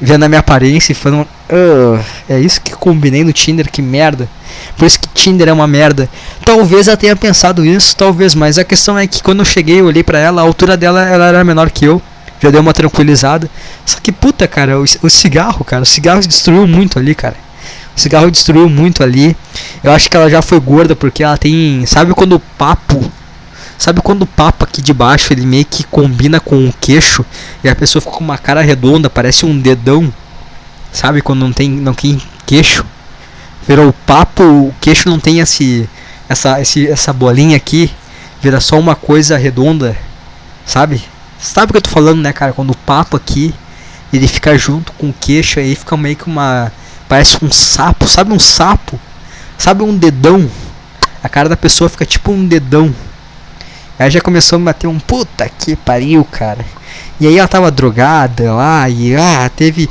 [0.02, 4.28] vendo a minha aparência e falando: uh, É isso que combinei no Tinder, que merda.
[4.76, 6.10] Por isso que Tinder é uma merda.
[6.44, 9.86] Talvez ela tenha pensado isso, talvez, mas a questão é que quando eu cheguei, eu
[9.86, 12.02] olhei para ela, a altura dela ela era menor que eu.
[12.42, 13.48] Já deu uma tranquilizada.
[13.86, 17.36] Só que puta, cara, o, o cigarro, cara, o cigarro destruiu muito ali, cara.
[17.96, 19.36] O cigarro destruiu muito ali.
[19.84, 23.12] Eu acho que ela já foi gorda porque ela tem, sabe quando o papo
[23.82, 27.26] Sabe quando o papo aqui de baixo ele meio que combina com o queixo
[27.64, 30.14] e a pessoa fica com uma cara redonda, parece um dedão?
[30.94, 32.86] Sabe quando não tem não tem queixo?
[33.68, 35.90] Virou o papo, o queixo não tem esse,
[36.30, 37.90] essa, esse, essa bolinha aqui,
[38.40, 39.98] vira só uma coisa redonda,
[40.64, 41.04] sabe?
[41.40, 42.54] Sabe o que eu tô falando, né, cara?
[42.54, 43.52] Quando o papo aqui,
[44.14, 46.72] ele fica junto com o queixo, aí fica meio que uma.
[47.10, 49.00] Parece um sapo, sabe um sapo?
[49.58, 50.48] Sabe um dedão?
[51.24, 52.94] A cara da pessoa fica tipo um dedão.
[54.02, 56.66] Aí já começou a me bater um puta que pariu, cara.
[57.20, 59.88] E aí ela tava drogada lá e ah, teve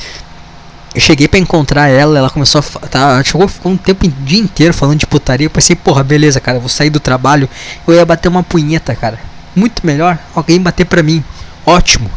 [0.92, 2.88] eu cheguei para encontrar ela, ela começou a.
[2.88, 5.46] Tá, chegou, ficou um tempo o dia inteiro falando de putaria.
[5.46, 7.49] Eu pensei, porra, beleza, cara, vou sair do trabalho.
[7.87, 9.16] Eu ia bater uma punheta, cara.
[9.55, 11.23] Muito melhor alguém bater pra mim.
[11.64, 12.11] Ótimo.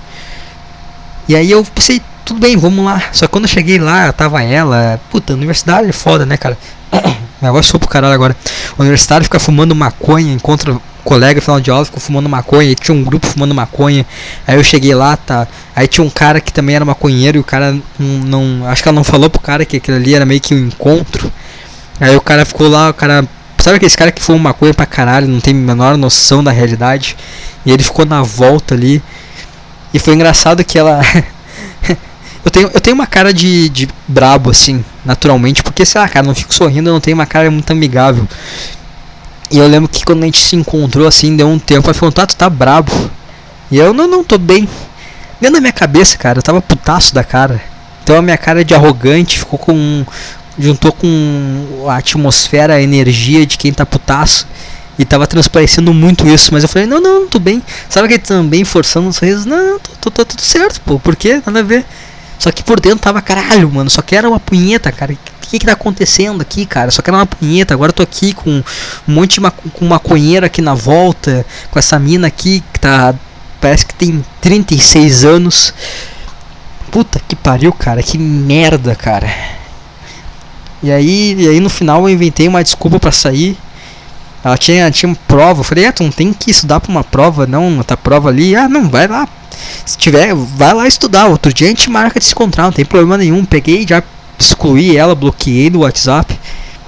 [1.28, 3.04] E aí eu pensei, tudo bem, vamos lá.
[3.12, 5.00] Só que quando eu cheguei lá, tava ela.
[5.12, 6.58] Puta, universidade é foda, né, cara?
[7.40, 8.36] minha voz foi pro caralho agora.
[8.76, 12.96] O universitário fica fumando maconha, encontra colega final de aula, ficou fumando maconha, e tinha
[12.96, 14.06] um grupo fumando maconha.
[14.48, 15.48] Aí eu cheguei lá, tá.
[15.76, 18.90] Aí tinha um cara que também era maconheiro e o cara não, não acho que
[18.90, 21.32] ela não falou pro cara que aquilo ali era meio que um encontro.
[22.00, 23.28] Aí o cara ficou lá, o cara
[23.64, 27.16] Sabe aquele cara que fuma maconha pra caralho, não tem a menor noção da realidade?
[27.66, 29.02] E ele ficou na volta ali.
[29.94, 31.00] E foi engraçado que ela.
[32.44, 36.28] eu, tenho, eu tenho uma cara de, de brabo, assim, naturalmente, porque sei lá, cara,
[36.28, 38.28] não fico sorrindo, eu não tenho uma cara muito amigável.
[39.54, 42.12] E eu lembro que quando a gente se encontrou assim, deu um tempo, ela falou,
[42.12, 42.92] tá, tu tá brabo.
[43.70, 44.68] E eu, não, não, tô bem.
[45.40, 47.62] Dentro da minha cabeça, cara, eu tava putaço da cara.
[48.04, 50.04] Então a minha cara de arrogante ficou com,
[50.58, 54.48] juntou com a atmosfera, a energia de quem tá putaço.
[54.98, 57.62] E tava transparecendo muito isso, mas eu falei, não, não, tudo bem.
[57.88, 59.48] Sabe que também forçando um sorriso?
[59.48, 61.40] Não, tô, tô, tudo certo, pô, por quê?
[61.46, 61.86] Nada a ver.
[62.40, 63.92] Só que por dentro tava caralho, mano.
[63.92, 65.16] Só que era uma punheta, cara.
[65.44, 66.90] O que que tá acontecendo aqui, cara?
[66.90, 67.74] Só que era uma punheta.
[67.74, 68.64] Agora eu tô aqui com
[69.08, 71.46] um monte de ma com maconheiro aqui na volta.
[71.70, 73.14] Com essa mina aqui que tá.
[73.60, 75.74] Parece que tem 36 anos.
[76.90, 78.02] Puta que pariu, cara.
[78.02, 79.30] Que merda, cara.
[80.82, 83.58] E aí, e aí no final eu inventei uma desculpa para sair.
[84.44, 85.62] Ela tinha, tinha prova.
[85.62, 88.56] Eu falei, é, tu não tem que estudar pra uma prova, não, tá prova ali.
[88.56, 89.28] Ah, não, vai lá.
[89.86, 91.28] Se tiver, vai lá estudar.
[91.28, 93.46] Outro dia a gente marca de se encontrar, não tem problema nenhum.
[93.46, 94.04] Peguei, já
[94.40, 96.40] excluí ela, bloqueei do WhatsApp.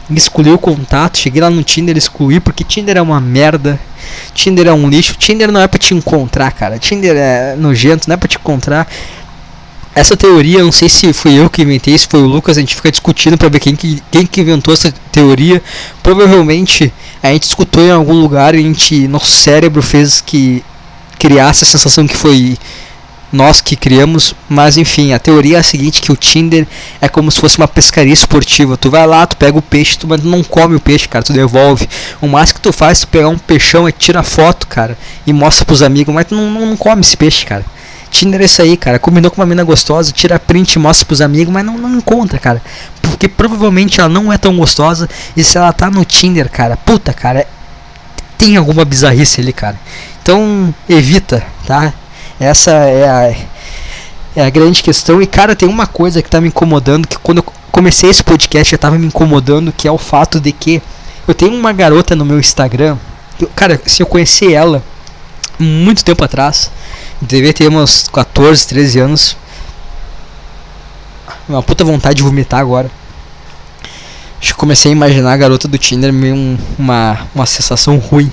[0.10, 3.80] Excluí o contato, cheguei lá no Tinder, excluí, porque Tinder é uma merda.
[4.34, 5.16] Tinder é um lixo.
[5.18, 6.78] Tinder não é pra te encontrar, cara.
[6.78, 8.88] Tinder é nojento, não é pra te encontrar
[9.96, 12.76] essa teoria, não sei se fui eu que inventei, se foi o Lucas, a gente
[12.76, 15.64] fica discutindo para ver quem que, quem que inventou essa teoria.
[16.04, 20.62] Provavelmente a gente escutou em algum lugar e a gente, nosso cérebro fez que
[21.18, 22.58] criasse a sensação que foi
[23.36, 26.66] nós que criamos, mas enfim, a teoria é a seguinte que o Tinder
[27.02, 28.78] é como se fosse uma pescaria esportiva.
[28.78, 31.34] Tu vai lá, tu pega o peixe, tu mas não come o peixe, cara, tu
[31.34, 31.88] devolve.
[32.22, 35.66] O máximo que tu faz, tu pegar um peixão é tira foto, cara, e mostra
[35.66, 37.66] pros amigos, mas tu não, não, não come esse peixe, cara.
[38.10, 38.98] Tinder é isso aí, cara.
[38.98, 42.62] Combinou com uma mina gostosa, tira print, mostra pros amigos, mas não, não encontra, cara.
[43.02, 45.10] Porque provavelmente ela não é tão gostosa.
[45.36, 47.46] E se ela tá no Tinder, cara, puta, cara,
[48.38, 49.78] tem alguma bizarrice ali, cara.
[50.22, 51.94] Então, evita, tá?
[52.40, 53.36] Essa é a,
[54.36, 55.22] é a grande questão.
[55.22, 58.72] E, cara, tem uma coisa que tá me incomodando, que quando eu comecei esse podcast
[58.72, 60.82] já tava me incomodando, que é o fato de que
[61.28, 62.98] eu tenho uma garota no meu Instagram.
[63.40, 64.84] Eu, cara, se eu conheci ela
[65.58, 66.72] muito tempo atrás,
[67.22, 69.38] devia ter uns 14, 13 anos.
[71.48, 72.90] Uma puta vontade de vomitar agora.
[74.40, 78.32] Acho que comecei a imaginar a garota do Tinder meio um, uma, uma sensação ruim.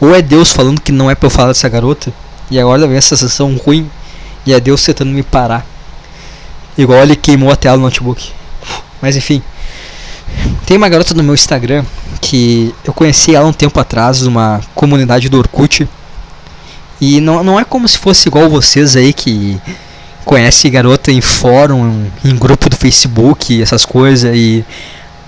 [0.00, 2.12] Ou é Deus falando que não é pra eu falar dessa garota.
[2.50, 3.90] E agora vem essa sensação ruim.
[4.44, 5.64] E é Deus tentando me parar.
[6.76, 8.32] Igual ele queimou a tela do notebook.
[9.00, 9.42] Mas enfim.
[10.66, 11.84] Tem uma garota no meu Instagram
[12.20, 15.88] que eu conheci ela um tempo atrás, numa comunidade do Orkut.
[17.00, 19.60] E não, não é como se fosse igual vocês aí que
[20.24, 24.64] conhece garota em fórum, em grupo do Facebook, essas coisas, e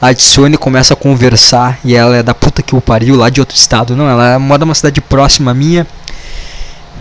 [0.01, 3.41] adiciona e começa a conversar, e ela é da puta que o pariu lá de
[3.41, 3.97] outro estado.
[3.97, 5.87] Não, ela mora numa cidade próxima minha.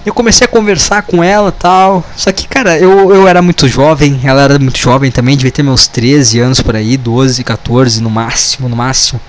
[0.05, 2.03] Eu comecei a conversar com ela tal.
[2.15, 5.63] Só que, cara, eu, eu era muito jovem, ela era muito jovem também, devia ter
[5.63, 9.21] meus 13 anos por aí, 12, 14 no máximo, no máximo.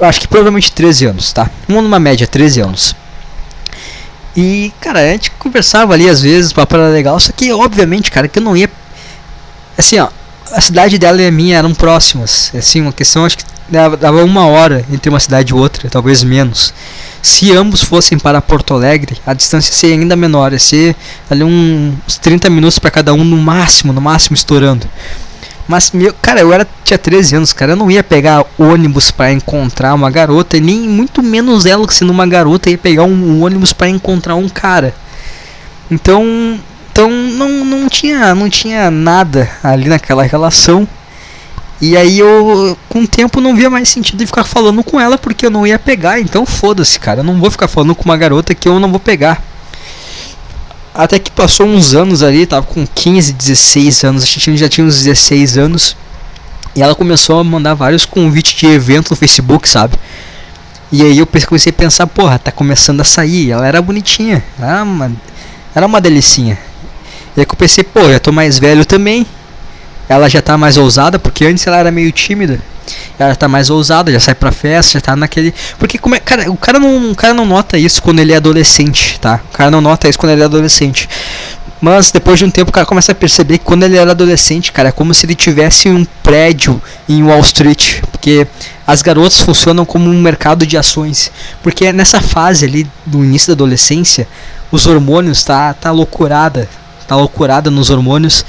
[0.00, 1.50] Acho que provavelmente 13 anos, tá?
[1.68, 2.96] Vamos numa média, 13 anos.
[4.36, 8.28] E, cara, a gente conversava ali às vezes, papo era legal, só que obviamente, cara,
[8.28, 8.70] que eu não ia.
[9.76, 10.08] Assim, ó,
[10.52, 12.50] a cidade dela e a minha eram próximas.
[12.56, 16.72] Assim, uma questão, acho que dava uma hora entre uma cidade e outra, talvez menos.
[17.22, 20.96] Se ambos fossem para Porto Alegre, a distância seria ainda menor, ia ser
[21.30, 24.88] ali uns 30 minutos para cada um no máximo, no máximo estourando.
[25.68, 27.72] Mas, meu, cara, eu era, tinha 13 anos, cara.
[27.72, 32.10] Eu não ia pegar ônibus para encontrar uma garota, e nem muito menos ela sendo
[32.10, 34.94] uma garota ia pegar um, um ônibus para encontrar um cara.
[35.90, 40.86] Então, então não, não tinha, não tinha nada ali naquela relação.
[41.82, 45.18] E aí eu, com o tempo, não via mais sentido de ficar falando com ela
[45.18, 46.20] porque eu não ia pegar.
[46.20, 47.20] Então foda-se, cara.
[47.20, 49.42] Eu não vou ficar falando com uma garota que eu não vou pegar.
[50.94, 54.86] Até que passou uns anos ali, tava com 15, 16 anos, a gente já tinha
[54.86, 55.96] uns 16 anos.
[56.76, 59.96] E ela começou a mandar vários convites de evento no Facebook, sabe?
[60.92, 63.50] E aí eu comecei a pensar, porra, tá começando a sair.
[63.50, 65.12] Ela era bonitinha, era uma,
[65.74, 66.56] era uma delicinha.
[67.36, 69.26] E aí eu pensei, pô, já tô mais velho também.
[70.12, 72.60] Ela já tá mais ousada, porque antes ela era meio tímida
[73.18, 75.54] ela tá mais ousada, já sai pra festa, já tá naquele.
[75.78, 76.18] Porque como é.
[76.18, 79.40] Cara, o cara não, o cara não nota isso quando ele é adolescente, tá?
[79.50, 81.08] O cara não nota isso quando ele é adolescente.
[81.80, 84.70] Mas depois de um tempo o cara começa a perceber que quando ele era adolescente,
[84.70, 88.00] cara, é como se ele tivesse um prédio em Wall Street.
[88.10, 88.46] Porque
[88.86, 91.30] as garotas funcionam como um mercado de ações.
[91.62, 94.28] Porque nessa fase ali do início da adolescência,
[94.70, 96.68] os hormônios tá, tá loucurada.
[97.08, 98.44] Tá loucurada nos hormônios.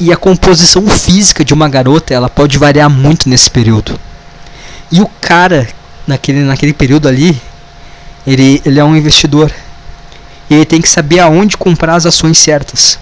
[0.00, 3.98] E a composição física de uma garota ela pode variar muito nesse período.
[4.90, 5.68] E o cara,
[6.06, 7.40] naquele, naquele período ali,
[8.26, 9.52] ele, ele é um investidor.
[10.50, 12.98] E ele tem que saber aonde comprar as ações certas.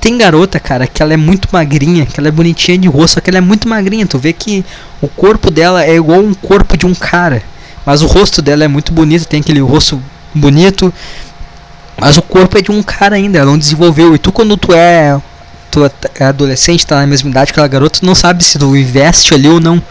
[0.00, 3.20] Tem garota, cara, que ela é muito magrinha, que ela é bonitinha de rosto, só
[3.20, 4.06] que ela é muito magrinha.
[4.06, 4.64] Tu vê que
[5.00, 7.42] o corpo dela é igual um corpo de um cara.
[7.84, 10.02] Mas o rosto dela é muito bonito, tem aquele rosto
[10.34, 10.92] bonito.
[11.98, 14.14] Mas o corpo é de um cara ainda, ela não desenvolveu.
[14.14, 15.20] E tu quando tu é,
[15.70, 18.76] tu é adolescente, tá na mesma idade que aquela garota, tu não sabe se tu
[18.76, 19.82] investe ali ou não.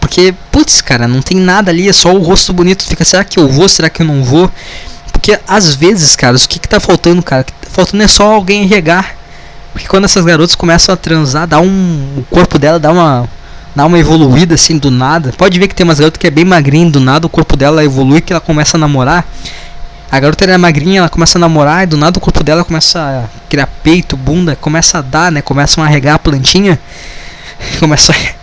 [0.00, 2.84] Porque, putz, cara, não tem nada ali, é só o rosto bonito.
[2.84, 3.68] Fica, será que eu vou?
[3.68, 4.50] Será que eu não vou?
[5.12, 7.42] Porque às vezes, cara, o que, que tá faltando, cara?
[7.42, 9.14] O que tá faltando é só alguém regar.
[9.72, 12.14] Porque quando essas garotas começam a transar, dá um.
[12.16, 13.28] O corpo dela dá uma.
[13.76, 15.32] Dá uma evoluída assim do nada.
[15.38, 17.84] Pode ver que tem umas garotas que é bem magrinha, do nada o corpo dela
[17.84, 19.24] evolui que ela começa a namorar.
[20.12, 22.98] A garota é magrinha, ela começa a namorar e do nada o corpo dela começa
[22.98, 25.40] a criar peito, bunda, começa a dar, né?
[25.40, 26.78] Começam a regar a plantinha.
[27.78, 28.40] Começa a,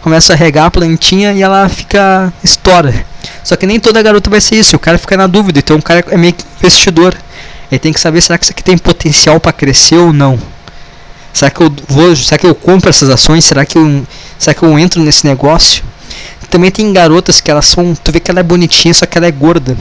[0.00, 3.04] começa a regar a plantinha e ela fica estoura.
[3.42, 5.82] Só que nem toda garota vai ser isso, o cara fica na dúvida, então o
[5.82, 7.16] cara é meio que investidor.
[7.70, 10.38] Ele tem que saber será que isso aqui tem potencial para crescer ou não.
[11.32, 13.44] Será que eu vou, será que eu compro essas ações?
[13.44, 14.06] Será que eu,
[14.38, 15.82] será que eu entro nesse negócio?
[16.50, 19.26] Também tem garotas que elas são, tu vê que ela é bonitinha, só que ela
[19.26, 19.76] é gorda.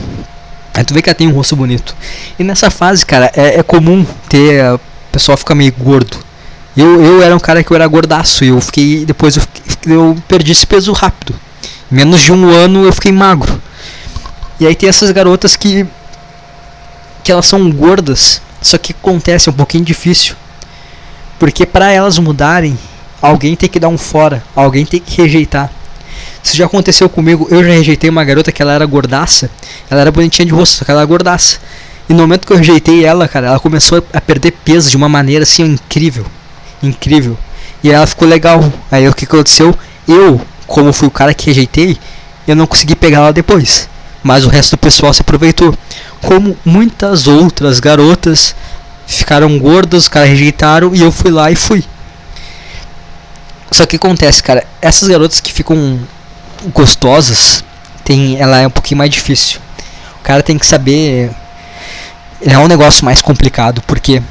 [0.73, 1.95] Aí tu vê que ela tem um rosto bonito.
[2.39, 4.79] E nessa fase, cara, é, é comum ter o
[5.11, 6.17] pessoal ficar meio gordo.
[6.75, 9.43] Eu, eu era um cara que eu era gordaço e eu fiquei depois eu,
[9.87, 11.35] eu perdi esse peso rápido
[11.91, 13.61] menos de um ano eu fiquei magro.
[14.59, 15.85] E aí tem essas garotas que
[17.23, 20.35] que elas são gordas, só que acontece é um pouquinho difícil.
[21.37, 22.79] Porque para elas mudarem,
[23.21, 25.69] alguém tem que dar um fora, alguém tem que rejeitar.
[26.43, 29.49] Isso já aconteceu comigo, eu já rejeitei uma garota que ela era gordaça,
[29.89, 31.59] ela era bonitinha de rosto, só que ela era gordaça.
[32.09, 35.07] E no momento que eu rejeitei ela, cara, ela começou a perder peso de uma
[35.07, 36.25] maneira assim incrível.
[36.81, 37.37] Incrível.
[37.83, 38.71] E ela ficou legal.
[38.91, 39.73] Aí o que aconteceu?
[40.07, 40.41] Eu
[40.71, 41.97] como fui o cara que rejeitei,
[42.47, 43.89] eu não consegui pegar ela depois.
[44.23, 45.75] Mas o resto do pessoal se aproveitou.
[46.21, 48.55] Como muitas outras garotas
[49.05, 51.83] ficaram gordas, os caras rejeitaram e eu fui lá e fui.
[53.71, 55.99] Só que acontece, cara, essas garotas que ficam
[56.73, 57.63] gostosas,
[58.03, 59.59] tem, ela é um pouquinho mais difícil.
[60.19, 61.31] O cara tem que saber.
[62.41, 64.21] É um negócio mais complicado, porque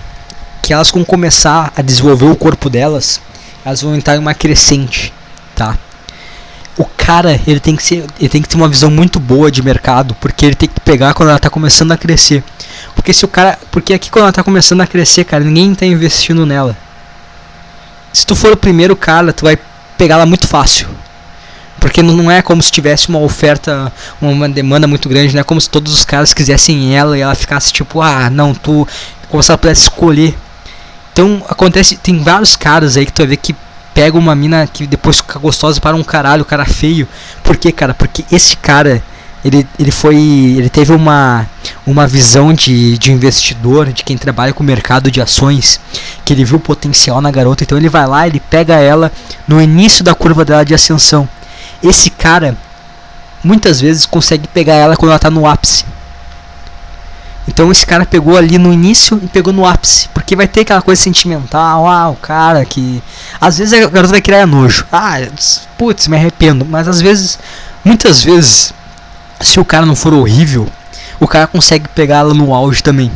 [0.63, 3.21] que elas vão começar a desenvolver o corpo delas,
[3.65, 5.13] elas vão entrar em uma crescente,
[5.55, 5.79] tá?
[6.81, 9.63] o cara ele tem que ser ele tem que ter uma visão muito boa de
[9.63, 12.43] mercado porque ele tem que pegar quando ela está começando a crescer
[12.95, 15.85] porque se o cara porque aqui quando ela está começando a crescer cara ninguém está
[15.85, 16.75] investindo nela
[18.13, 19.59] se tu for o primeiro cara tu vai
[19.97, 20.89] pegar ela muito fácil
[21.79, 25.61] porque não é como se tivesse uma oferta uma demanda muito grande não é como
[25.61, 28.87] se todos os caras quisessem ela e ela ficasse tipo ah não tu
[29.29, 30.37] como se ela pudesse escolher
[31.13, 33.55] então acontece tem vários caras aí que tu vai ver que
[33.95, 37.07] pega uma mina que depois fica gostosa para um caralho, cara feio.
[37.43, 37.95] Por quê, cara?
[37.95, 39.03] Porque esse cara,
[39.45, 40.17] ele, ele foi.
[40.17, 41.47] Ele teve uma,
[41.87, 45.81] uma visão de, de investidor, de quem trabalha com o mercado de ações,
[46.25, 47.65] que ele viu potencial na garota.
[47.65, 49.11] Então ele vai lá, ele pega ela
[49.49, 51.29] no início da curva dela de ascensão.
[51.83, 52.57] Esse cara
[53.43, 55.85] muitas vezes consegue pegar ela quando ela está no ápice.
[57.49, 60.09] Então esse cara pegou ali no início e pegou no ápice.
[60.13, 63.03] Porque vai ter aquela coisa sentimental, ah, o cara que.
[63.41, 64.87] Às vezes a garota vai criar nojo.
[64.93, 65.17] Ah,
[65.79, 66.67] putz, me arrependo.
[66.67, 67.39] Mas às vezes,
[67.83, 68.73] muitas vezes,
[69.41, 70.69] se o cara não for horrível,
[71.19, 73.11] o cara consegue pegá-la no auge também.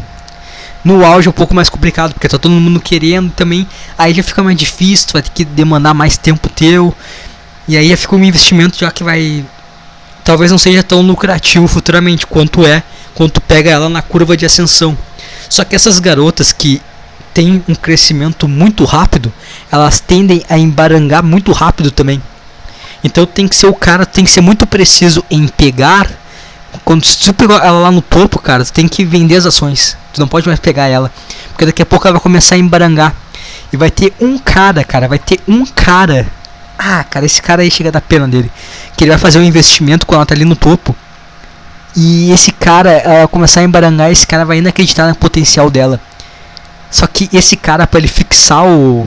[0.84, 3.66] No auge é um pouco mais complicado, porque tá todo mundo querendo também.
[3.96, 6.94] Aí já fica mais difícil, tu vai ter que demandar mais tempo teu.
[7.66, 9.44] E aí já fica um investimento já que vai.
[10.22, 12.82] Talvez não seja tão lucrativo futuramente quanto é
[13.14, 14.96] quando tu pega ela na curva de ascensão.
[15.48, 16.82] Só que essas garotas que
[17.32, 19.32] têm um crescimento muito rápido,
[19.70, 22.20] elas tendem a embarangar muito rápido também.
[23.04, 26.10] Então tem que ser o cara, tem que ser muito preciso em pegar.
[26.84, 29.96] Quando tu pegou ela lá no topo, cara, tu tem que vender as ações.
[30.14, 31.12] Tu não pode mais pegar ela.
[31.50, 33.14] Porque daqui a pouco ela vai começar a embarangar.
[33.70, 36.26] E vai ter um cara, cara, vai ter um cara.
[36.78, 38.50] Ah, cara, esse cara aí chega da pena dele.
[38.96, 40.96] Que ele vai fazer um investimento quando ela tá ali no topo.
[41.94, 46.00] E esse cara, ela começar a embarangar, esse cara vai inacreditar no potencial dela.
[46.94, 49.04] Só que esse cara, para ele fixar o.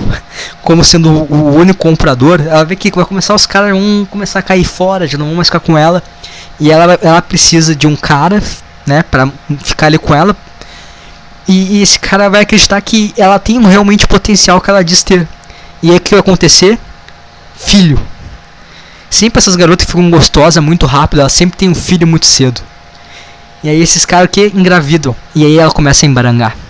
[0.61, 4.41] como sendo o único comprador, ela vê que vai começar os caras vão começar a
[4.41, 6.03] cair fora, já não vão mais ficar com ela.
[6.59, 8.43] E ela, ela precisa de um cara,
[8.85, 9.31] né, para
[9.63, 10.35] ficar ali com ela.
[11.47, 15.01] E, e, esse cara vai acreditar que ela tem realmente o potencial que ela diz
[15.01, 15.25] ter.
[15.81, 16.77] E aí o que vai acontecer?
[17.55, 17.97] Filho.
[19.09, 22.59] Sempre essas garotas ficam gostosas muito rápido, elas sempre têm um filho muito cedo.
[23.63, 25.15] E aí esses caras que engravidam.
[25.33, 26.66] E aí ela começa a embarangar.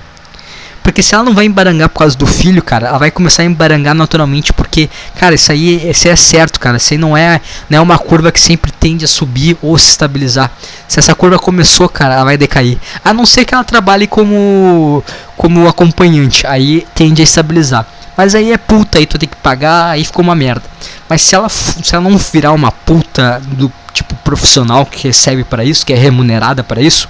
[0.87, 3.45] Porque se ela não vai embarangar por causa do filho, cara, ela vai começar a
[3.45, 4.53] embarangar naturalmente.
[4.53, 6.77] Porque, cara, isso aí, isso aí é certo, cara.
[6.77, 9.89] Isso aí não é, não é uma curva que sempre tende a subir ou se
[9.89, 10.49] estabilizar.
[10.87, 12.77] Se essa curva começou, cara, ela vai decair.
[13.03, 15.03] A não ser que ela trabalhe como,
[15.35, 16.47] como acompanhante.
[16.47, 17.85] Aí tende a estabilizar.
[18.15, 20.63] Mas aí é puta, aí tu tem que pagar, aí ficou uma merda.
[21.09, 25.65] Mas se ela, se ela não virar uma puta do tipo profissional que recebe para
[25.65, 27.09] isso, que é remunerada para isso,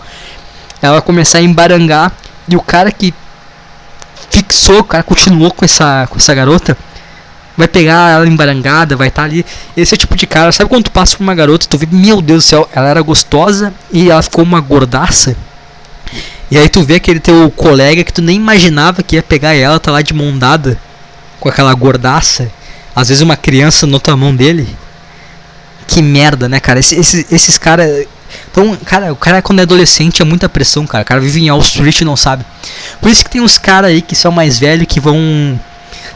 [0.82, 2.12] ela começar a embarangar
[2.50, 3.14] e o cara que
[4.30, 6.78] fixou, o cara continuou com essa, com essa garota,
[7.56, 9.46] vai pegar ela embarangada, vai estar tá ali.
[9.76, 12.22] Esse é tipo de cara, sabe quando tu passa por uma garota tu vê, meu
[12.22, 15.36] Deus do céu, ela era gostosa e ela ficou uma gordaça?
[16.50, 19.80] E aí tu vê aquele teu colega que tu nem imaginava que ia pegar ela,
[19.80, 20.80] tá lá de mão dada
[21.40, 22.50] com aquela gordaça.
[22.96, 24.68] Às vezes uma criança na outra mão dele.
[25.88, 26.80] Que merda, né, cara?
[26.80, 28.08] Esse, esse, esses caras.
[28.58, 31.04] Então, cara, o cara quando é adolescente é muita pressão, cara.
[31.04, 32.44] O cara vive em Wall Street e não sabe.
[33.00, 35.16] Por isso que tem uns caras aí que são mais velhos que vão.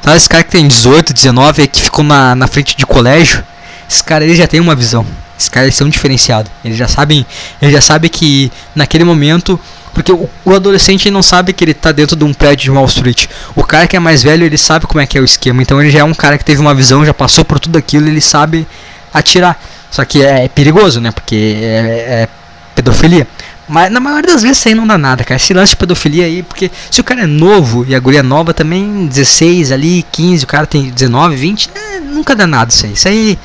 [0.02, 3.44] Sabe, esses caras que tem 18, 19 que ficam na, na frente de colégio.
[3.88, 5.06] Esses caras eles já têm uma visão.
[5.38, 6.52] Esses caras são diferenciados.
[6.66, 7.24] Eles já sabem.
[7.62, 9.60] Eles já sabem que naquele momento.
[9.94, 12.86] Porque o, o, adolescente não sabe que ele tá dentro de um prédio de Wall
[12.86, 13.28] Street.
[13.56, 15.62] O cara que é mais velho, ele sabe como é que é o esquema.
[15.62, 18.08] Então ele já é um cara que teve uma visão, já passou por tudo aquilo,
[18.08, 18.66] ele sabe
[19.14, 19.60] atirar.
[19.90, 21.12] Só que é, é perigoso, né?
[21.12, 22.30] Porque é, é,
[22.76, 23.28] pedofilia.
[23.68, 25.38] Mas na maioria das vezes isso aí não dá nada, cara.
[25.38, 28.54] Esse lance de pedofilia aí, porque se o cara é novo e a guria nova
[28.54, 32.94] também, 16 ali, 15, o cara tem 19, 20, é, nunca dá nada isso aí.
[32.94, 33.40] Isso aí,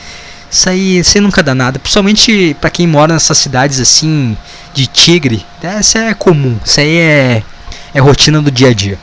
[0.51, 1.79] isso aí, isso aí nunca dá nada.
[1.79, 4.37] Principalmente para quem mora nessas cidades assim,
[4.75, 5.45] de tigre.
[5.63, 6.59] É, isso é comum.
[6.65, 7.43] Isso aí é,
[7.95, 8.99] é rotina do dia a dia.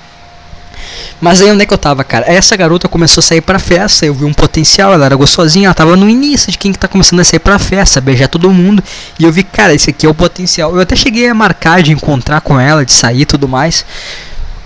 [1.20, 2.26] Mas aí onde é que eu tava, cara?
[2.28, 5.74] Essa garota começou a sair pra festa, eu vi um potencial, ela era gostosinha, ela
[5.74, 8.84] tava no início de quem que tá começando a sair pra festa, beijar todo mundo.
[9.18, 10.76] E eu vi, cara, esse aqui é o potencial.
[10.76, 13.86] Eu até cheguei a marcar de encontrar com ela, de sair e tudo mais.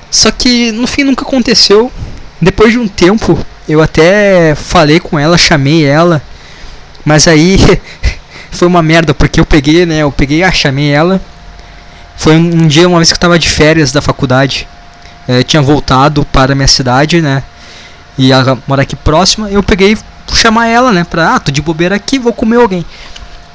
[0.10, 1.92] Só que no fim nunca aconteceu.
[2.42, 6.22] Depois de um tempo, eu até falei com ela, chamei ela.
[7.06, 7.58] Mas aí
[8.52, 10.00] foi uma merda, porque eu peguei, né?
[10.00, 11.22] Eu peguei, ah, chamei ela.
[12.16, 14.68] Foi um, um dia, uma vez que eu tava de férias da faculdade
[15.28, 17.44] é, tinha voltado para minha cidade, né?
[18.18, 19.50] E ela mora aqui próxima.
[19.50, 19.98] Eu peguei
[20.34, 21.04] chamar ela, né?
[21.04, 22.86] Pra, ah, tô de bobeira aqui, vou comer alguém.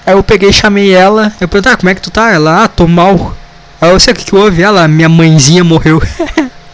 [0.06, 1.32] Aí eu peguei chamei ela.
[1.40, 2.30] Eu perguntei, ah, como é que tu tá?
[2.30, 3.34] Ela, ah, tô mal.
[3.80, 4.62] Aí eu sei o que, que houve.
[4.62, 6.02] Ela, minha mãezinha morreu.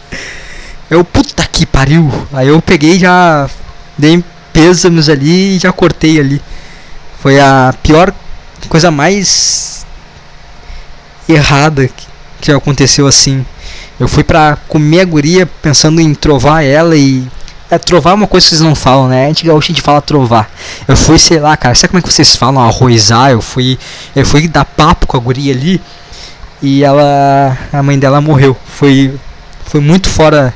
[0.89, 2.11] eu, puta que pariu.
[2.33, 3.49] Aí eu peguei já
[3.97, 4.23] dei
[4.53, 6.41] pêsames ali e já cortei ali.
[7.21, 8.13] Foi a pior
[8.67, 9.85] coisa mais
[11.27, 11.89] errada
[12.41, 13.45] que aconteceu assim.
[13.99, 17.27] Eu fui pra comer a guria pensando em trovar ela e.
[17.69, 19.25] É, trovar é uma coisa que vocês não falam, né?
[19.25, 20.49] A gente a gente fala trovar.
[20.87, 22.63] Eu fui, sei lá, cara, sabe como é que vocês falam?
[22.63, 23.77] Arroizar, eu fui.
[24.15, 25.81] Eu fui dar papo com a guria ali
[26.61, 27.57] e ela.
[27.71, 28.55] A mãe dela morreu.
[28.65, 29.13] Foi.
[29.65, 30.53] Foi muito fora.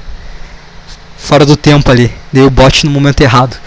[1.18, 2.12] Fora do tempo ali.
[2.32, 3.58] Dei o bote no momento errado.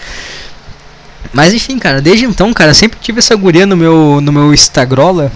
[1.33, 5.31] Mas enfim, cara, desde então, cara, sempre tive essa guria no meu, no meu Instagrola.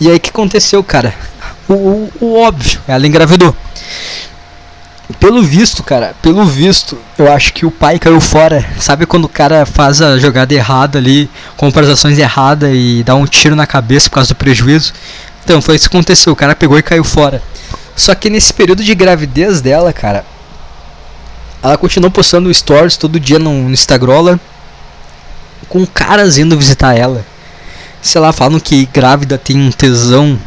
[0.00, 1.14] E aí que aconteceu, cara?
[1.74, 3.54] O, o, o óbvio, ela engravidou.
[5.18, 8.64] Pelo visto, cara, pelo visto, eu acho que o pai caiu fora.
[8.78, 13.14] Sabe quando o cara faz a jogada errada ali, compra as ações erradas e dá
[13.14, 14.92] um tiro na cabeça por causa do prejuízo?
[15.44, 16.32] Então, foi isso que aconteceu.
[16.32, 17.42] O cara pegou e caiu fora.
[17.96, 20.24] Só que nesse período de gravidez dela, cara,
[21.62, 24.38] ela continuou postando stories todo dia no, no Instagram
[25.68, 27.24] com caras indo visitar ela.
[28.00, 30.38] Sei lá, falam que grávida tem um tesão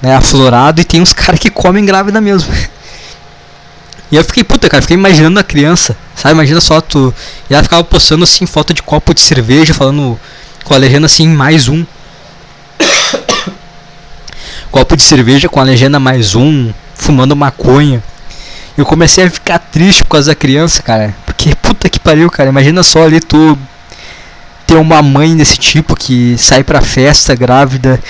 [0.00, 2.52] né, aflorado e tem uns caras que comem grávida mesmo.
[4.10, 6.34] E eu fiquei, puta, cara, fiquei imaginando a criança, sabe?
[6.34, 7.12] Imagina só tu.
[7.50, 10.18] E ela ficava postando assim foto de copo de cerveja, falando
[10.62, 11.84] com a legenda assim, mais um.
[14.70, 18.02] copo de cerveja com a legenda mais um, fumando maconha.
[18.76, 21.14] Eu comecei a ficar triste por causa da criança, cara.
[21.24, 22.50] Porque puta que pariu, cara.
[22.50, 23.58] Imagina só ali tu
[24.66, 28.00] ter uma mãe desse tipo que sai pra festa grávida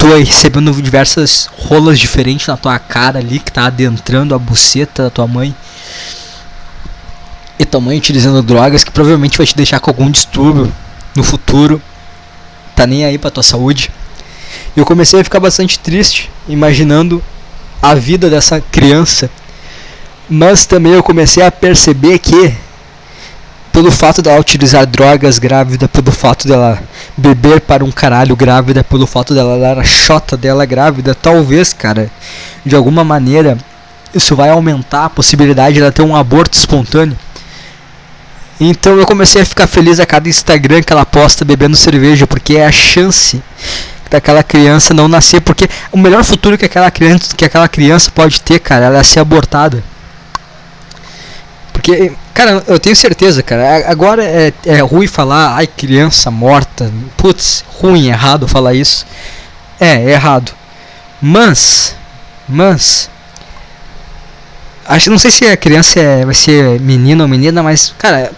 [0.00, 5.10] tô recebendo diversas rolas diferentes na tua cara ali que tá adentrando a buceta da
[5.10, 5.54] tua mãe.
[7.58, 10.72] E tua mãe utilizando drogas que provavelmente vai te deixar com algum distúrbio
[11.14, 11.82] no futuro.
[12.74, 13.90] Tá nem aí pra tua saúde.
[14.74, 17.22] Eu comecei a ficar bastante triste imaginando
[17.82, 19.28] a vida dessa criança.
[20.30, 22.54] Mas também eu comecei a perceber que
[23.80, 26.78] pelo fato dela utilizar drogas grávida, pelo fato dela
[27.16, 32.10] beber para um caralho grávida, pelo fato dela dar a chota dela grávida, talvez, cara,
[32.62, 33.56] de alguma maneira
[34.14, 37.16] isso vai aumentar a possibilidade de ela ter um aborto espontâneo.
[38.60, 42.56] Então eu comecei a ficar feliz a cada Instagram que ela posta bebendo cerveja, porque
[42.56, 43.42] é a chance
[44.10, 48.42] daquela criança não nascer, porque o melhor futuro que aquela criança, que aquela criança pode
[48.42, 49.82] ter, cara, ela é ser abortada.
[51.80, 53.90] Porque, cara, eu tenho certeza, cara.
[53.90, 56.92] Agora é, é ruim falar, ai, criança morta.
[57.16, 59.06] Putz, ruim, errado falar isso.
[59.80, 60.52] É, é errado.
[61.22, 61.96] Mas,
[62.46, 63.08] mas.
[64.84, 68.30] Acho, não sei se a criança é, vai ser menino ou menina, mas, cara,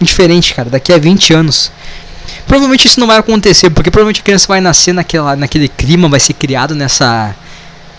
[0.00, 0.70] indiferente, cara.
[0.70, 1.70] Daqui a 20 anos.
[2.46, 6.20] Provavelmente isso não vai acontecer, porque provavelmente a criança vai nascer naquela, naquele clima, vai
[6.20, 7.36] ser criado nessa.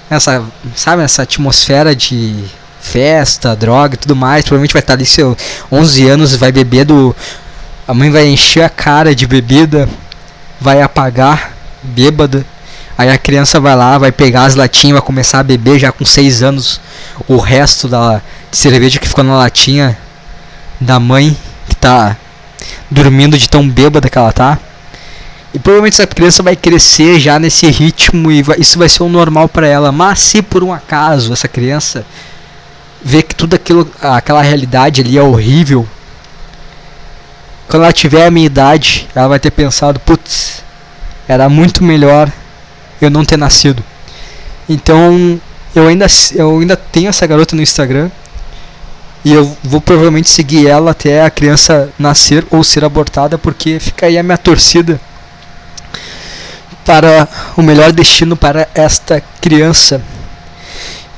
[0.09, 0.43] Nessa.
[0.75, 2.45] Sabe, nessa atmosfera de
[2.88, 4.43] festa, droga e tudo mais.
[4.43, 5.35] Provavelmente vai estar ali seus
[5.71, 7.15] 11 anos, vai beber do.
[7.88, 9.88] A mãe vai encher a cara de bebida,
[10.59, 12.45] vai apagar, bêbada.
[12.97, 16.03] Aí a criança vai lá, vai pegar as latinhas, vai começar a beber já com
[16.03, 16.81] 6 anos
[17.27, 18.21] o resto da
[18.51, 19.97] cerveja que ficou na latinha
[20.79, 21.38] da mãe
[21.69, 22.17] que tá
[22.89, 24.57] dormindo de tão bêbada que ela tá.
[25.53, 29.09] E provavelmente essa criança vai crescer já nesse ritmo e vai, isso vai ser o
[29.09, 29.91] normal para ela.
[29.91, 32.05] Mas se por um acaso essa criança
[33.01, 35.87] ver que tudo aquilo, aquela realidade ali é horrível,
[37.67, 40.63] quando ela tiver a minha idade, ela vai ter pensado, putz,
[41.27, 42.31] era muito melhor
[43.01, 43.83] eu não ter nascido.
[44.69, 45.39] Então,
[45.75, 48.09] eu ainda, eu ainda tenho essa garota no Instagram
[49.23, 54.05] e eu vou provavelmente seguir ela até a criança nascer ou ser abortada, porque fica
[54.05, 54.99] aí a minha torcida
[56.85, 57.27] para
[57.57, 60.01] o melhor destino para esta criança.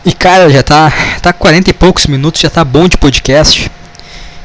[0.05, 3.69] E cara, já tá, tá 40 e poucos minutos, já tá bom de podcast.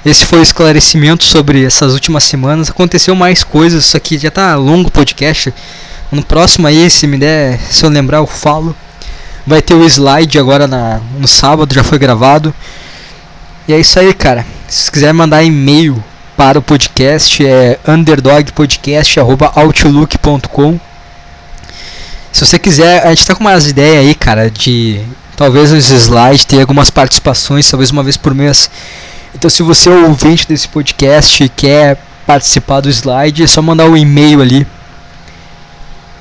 [0.04, 2.68] Esse foi o esclarecimento sobre essas últimas semanas.
[2.68, 5.54] Aconteceu mais coisas, isso aqui já tá longo podcast.
[6.10, 8.74] No próximo aí, se me der, se eu lembrar, eu falo.
[9.46, 12.52] Vai ter o slide agora na, no sábado, já foi gravado.
[13.68, 14.44] E é isso aí, cara.
[14.68, 16.02] Se quiser mandar e-mail
[16.36, 20.80] para o podcast, é underdogpodcast.outlook.com.
[22.32, 25.00] Se você quiser, a gente tá com umas ideias aí, cara, de
[25.36, 28.70] talvez nos slides ter algumas participações, talvez uma vez por mês.
[29.34, 33.88] Então, se você é ouvinte desse podcast e quer participar do slide, é só mandar
[33.88, 34.66] um e-mail ali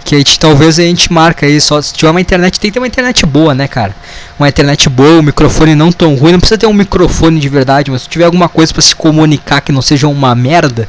[0.04, 2.74] que a gente, talvez a gente marca aí só se tiver uma internet, tem que
[2.74, 3.96] ter uma internet boa, né, cara?
[4.38, 7.90] Uma internet boa, um microfone não tão ruim, não precisa ter um microfone de verdade,
[7.90, 10.88] mas se tiver alguma coisa para se comunicar que não seja uma merda,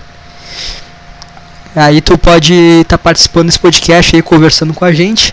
[1.77, 5.33] aí tu pode estar tá participando desse podcast aí, conversando com a gente.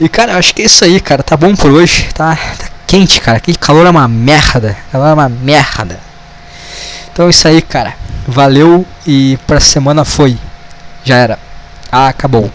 [0.00, 1.22] E cara, acho que é isso aí, cara.
[1.22, 2.08] Tá bom por hoje.
[2.14, 3.38] Tá, tá quente, cara.
[3.38, 4.74] Que calor é uma merda.
[4.90, 6.00] Calor é uma merda.
[7.12, 7.94] Então é isso aí, cara.
[8.26, 10.38] Valeu e pra semana foi.
[11.04, 11.38] Já era.
[11.92, 12.50] Ah, acabou.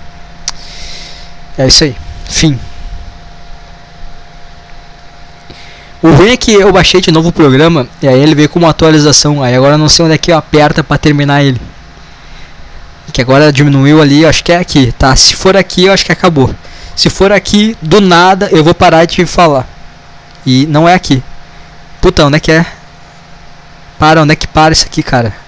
[1.55, 1.95] É isso aí.
[2.27, 2.59] Fim.
[6.01, 8.57] O ruim é que eu baixei de novo o programa e aí ele veio com
[8.57, 9.43] uma atualização.
[9.43, 11.61] Aí agora não sei onde é que eu aperta para terminar ele.
[13.13, 15.15] Que agora diminuiu ali, acho que é aqui, tá?
[15.15, 16.53] Se for aqui, eu acho que acabou.
[16.95, 19.67] Se for aqui, do nada eu vou parar de falar.
[20.45, 21.21] E não é aqui.
[22.01, 22.65] Puta, onde é que é?
[23.99, 25.44] Para, onde é que para isso aqui, cara?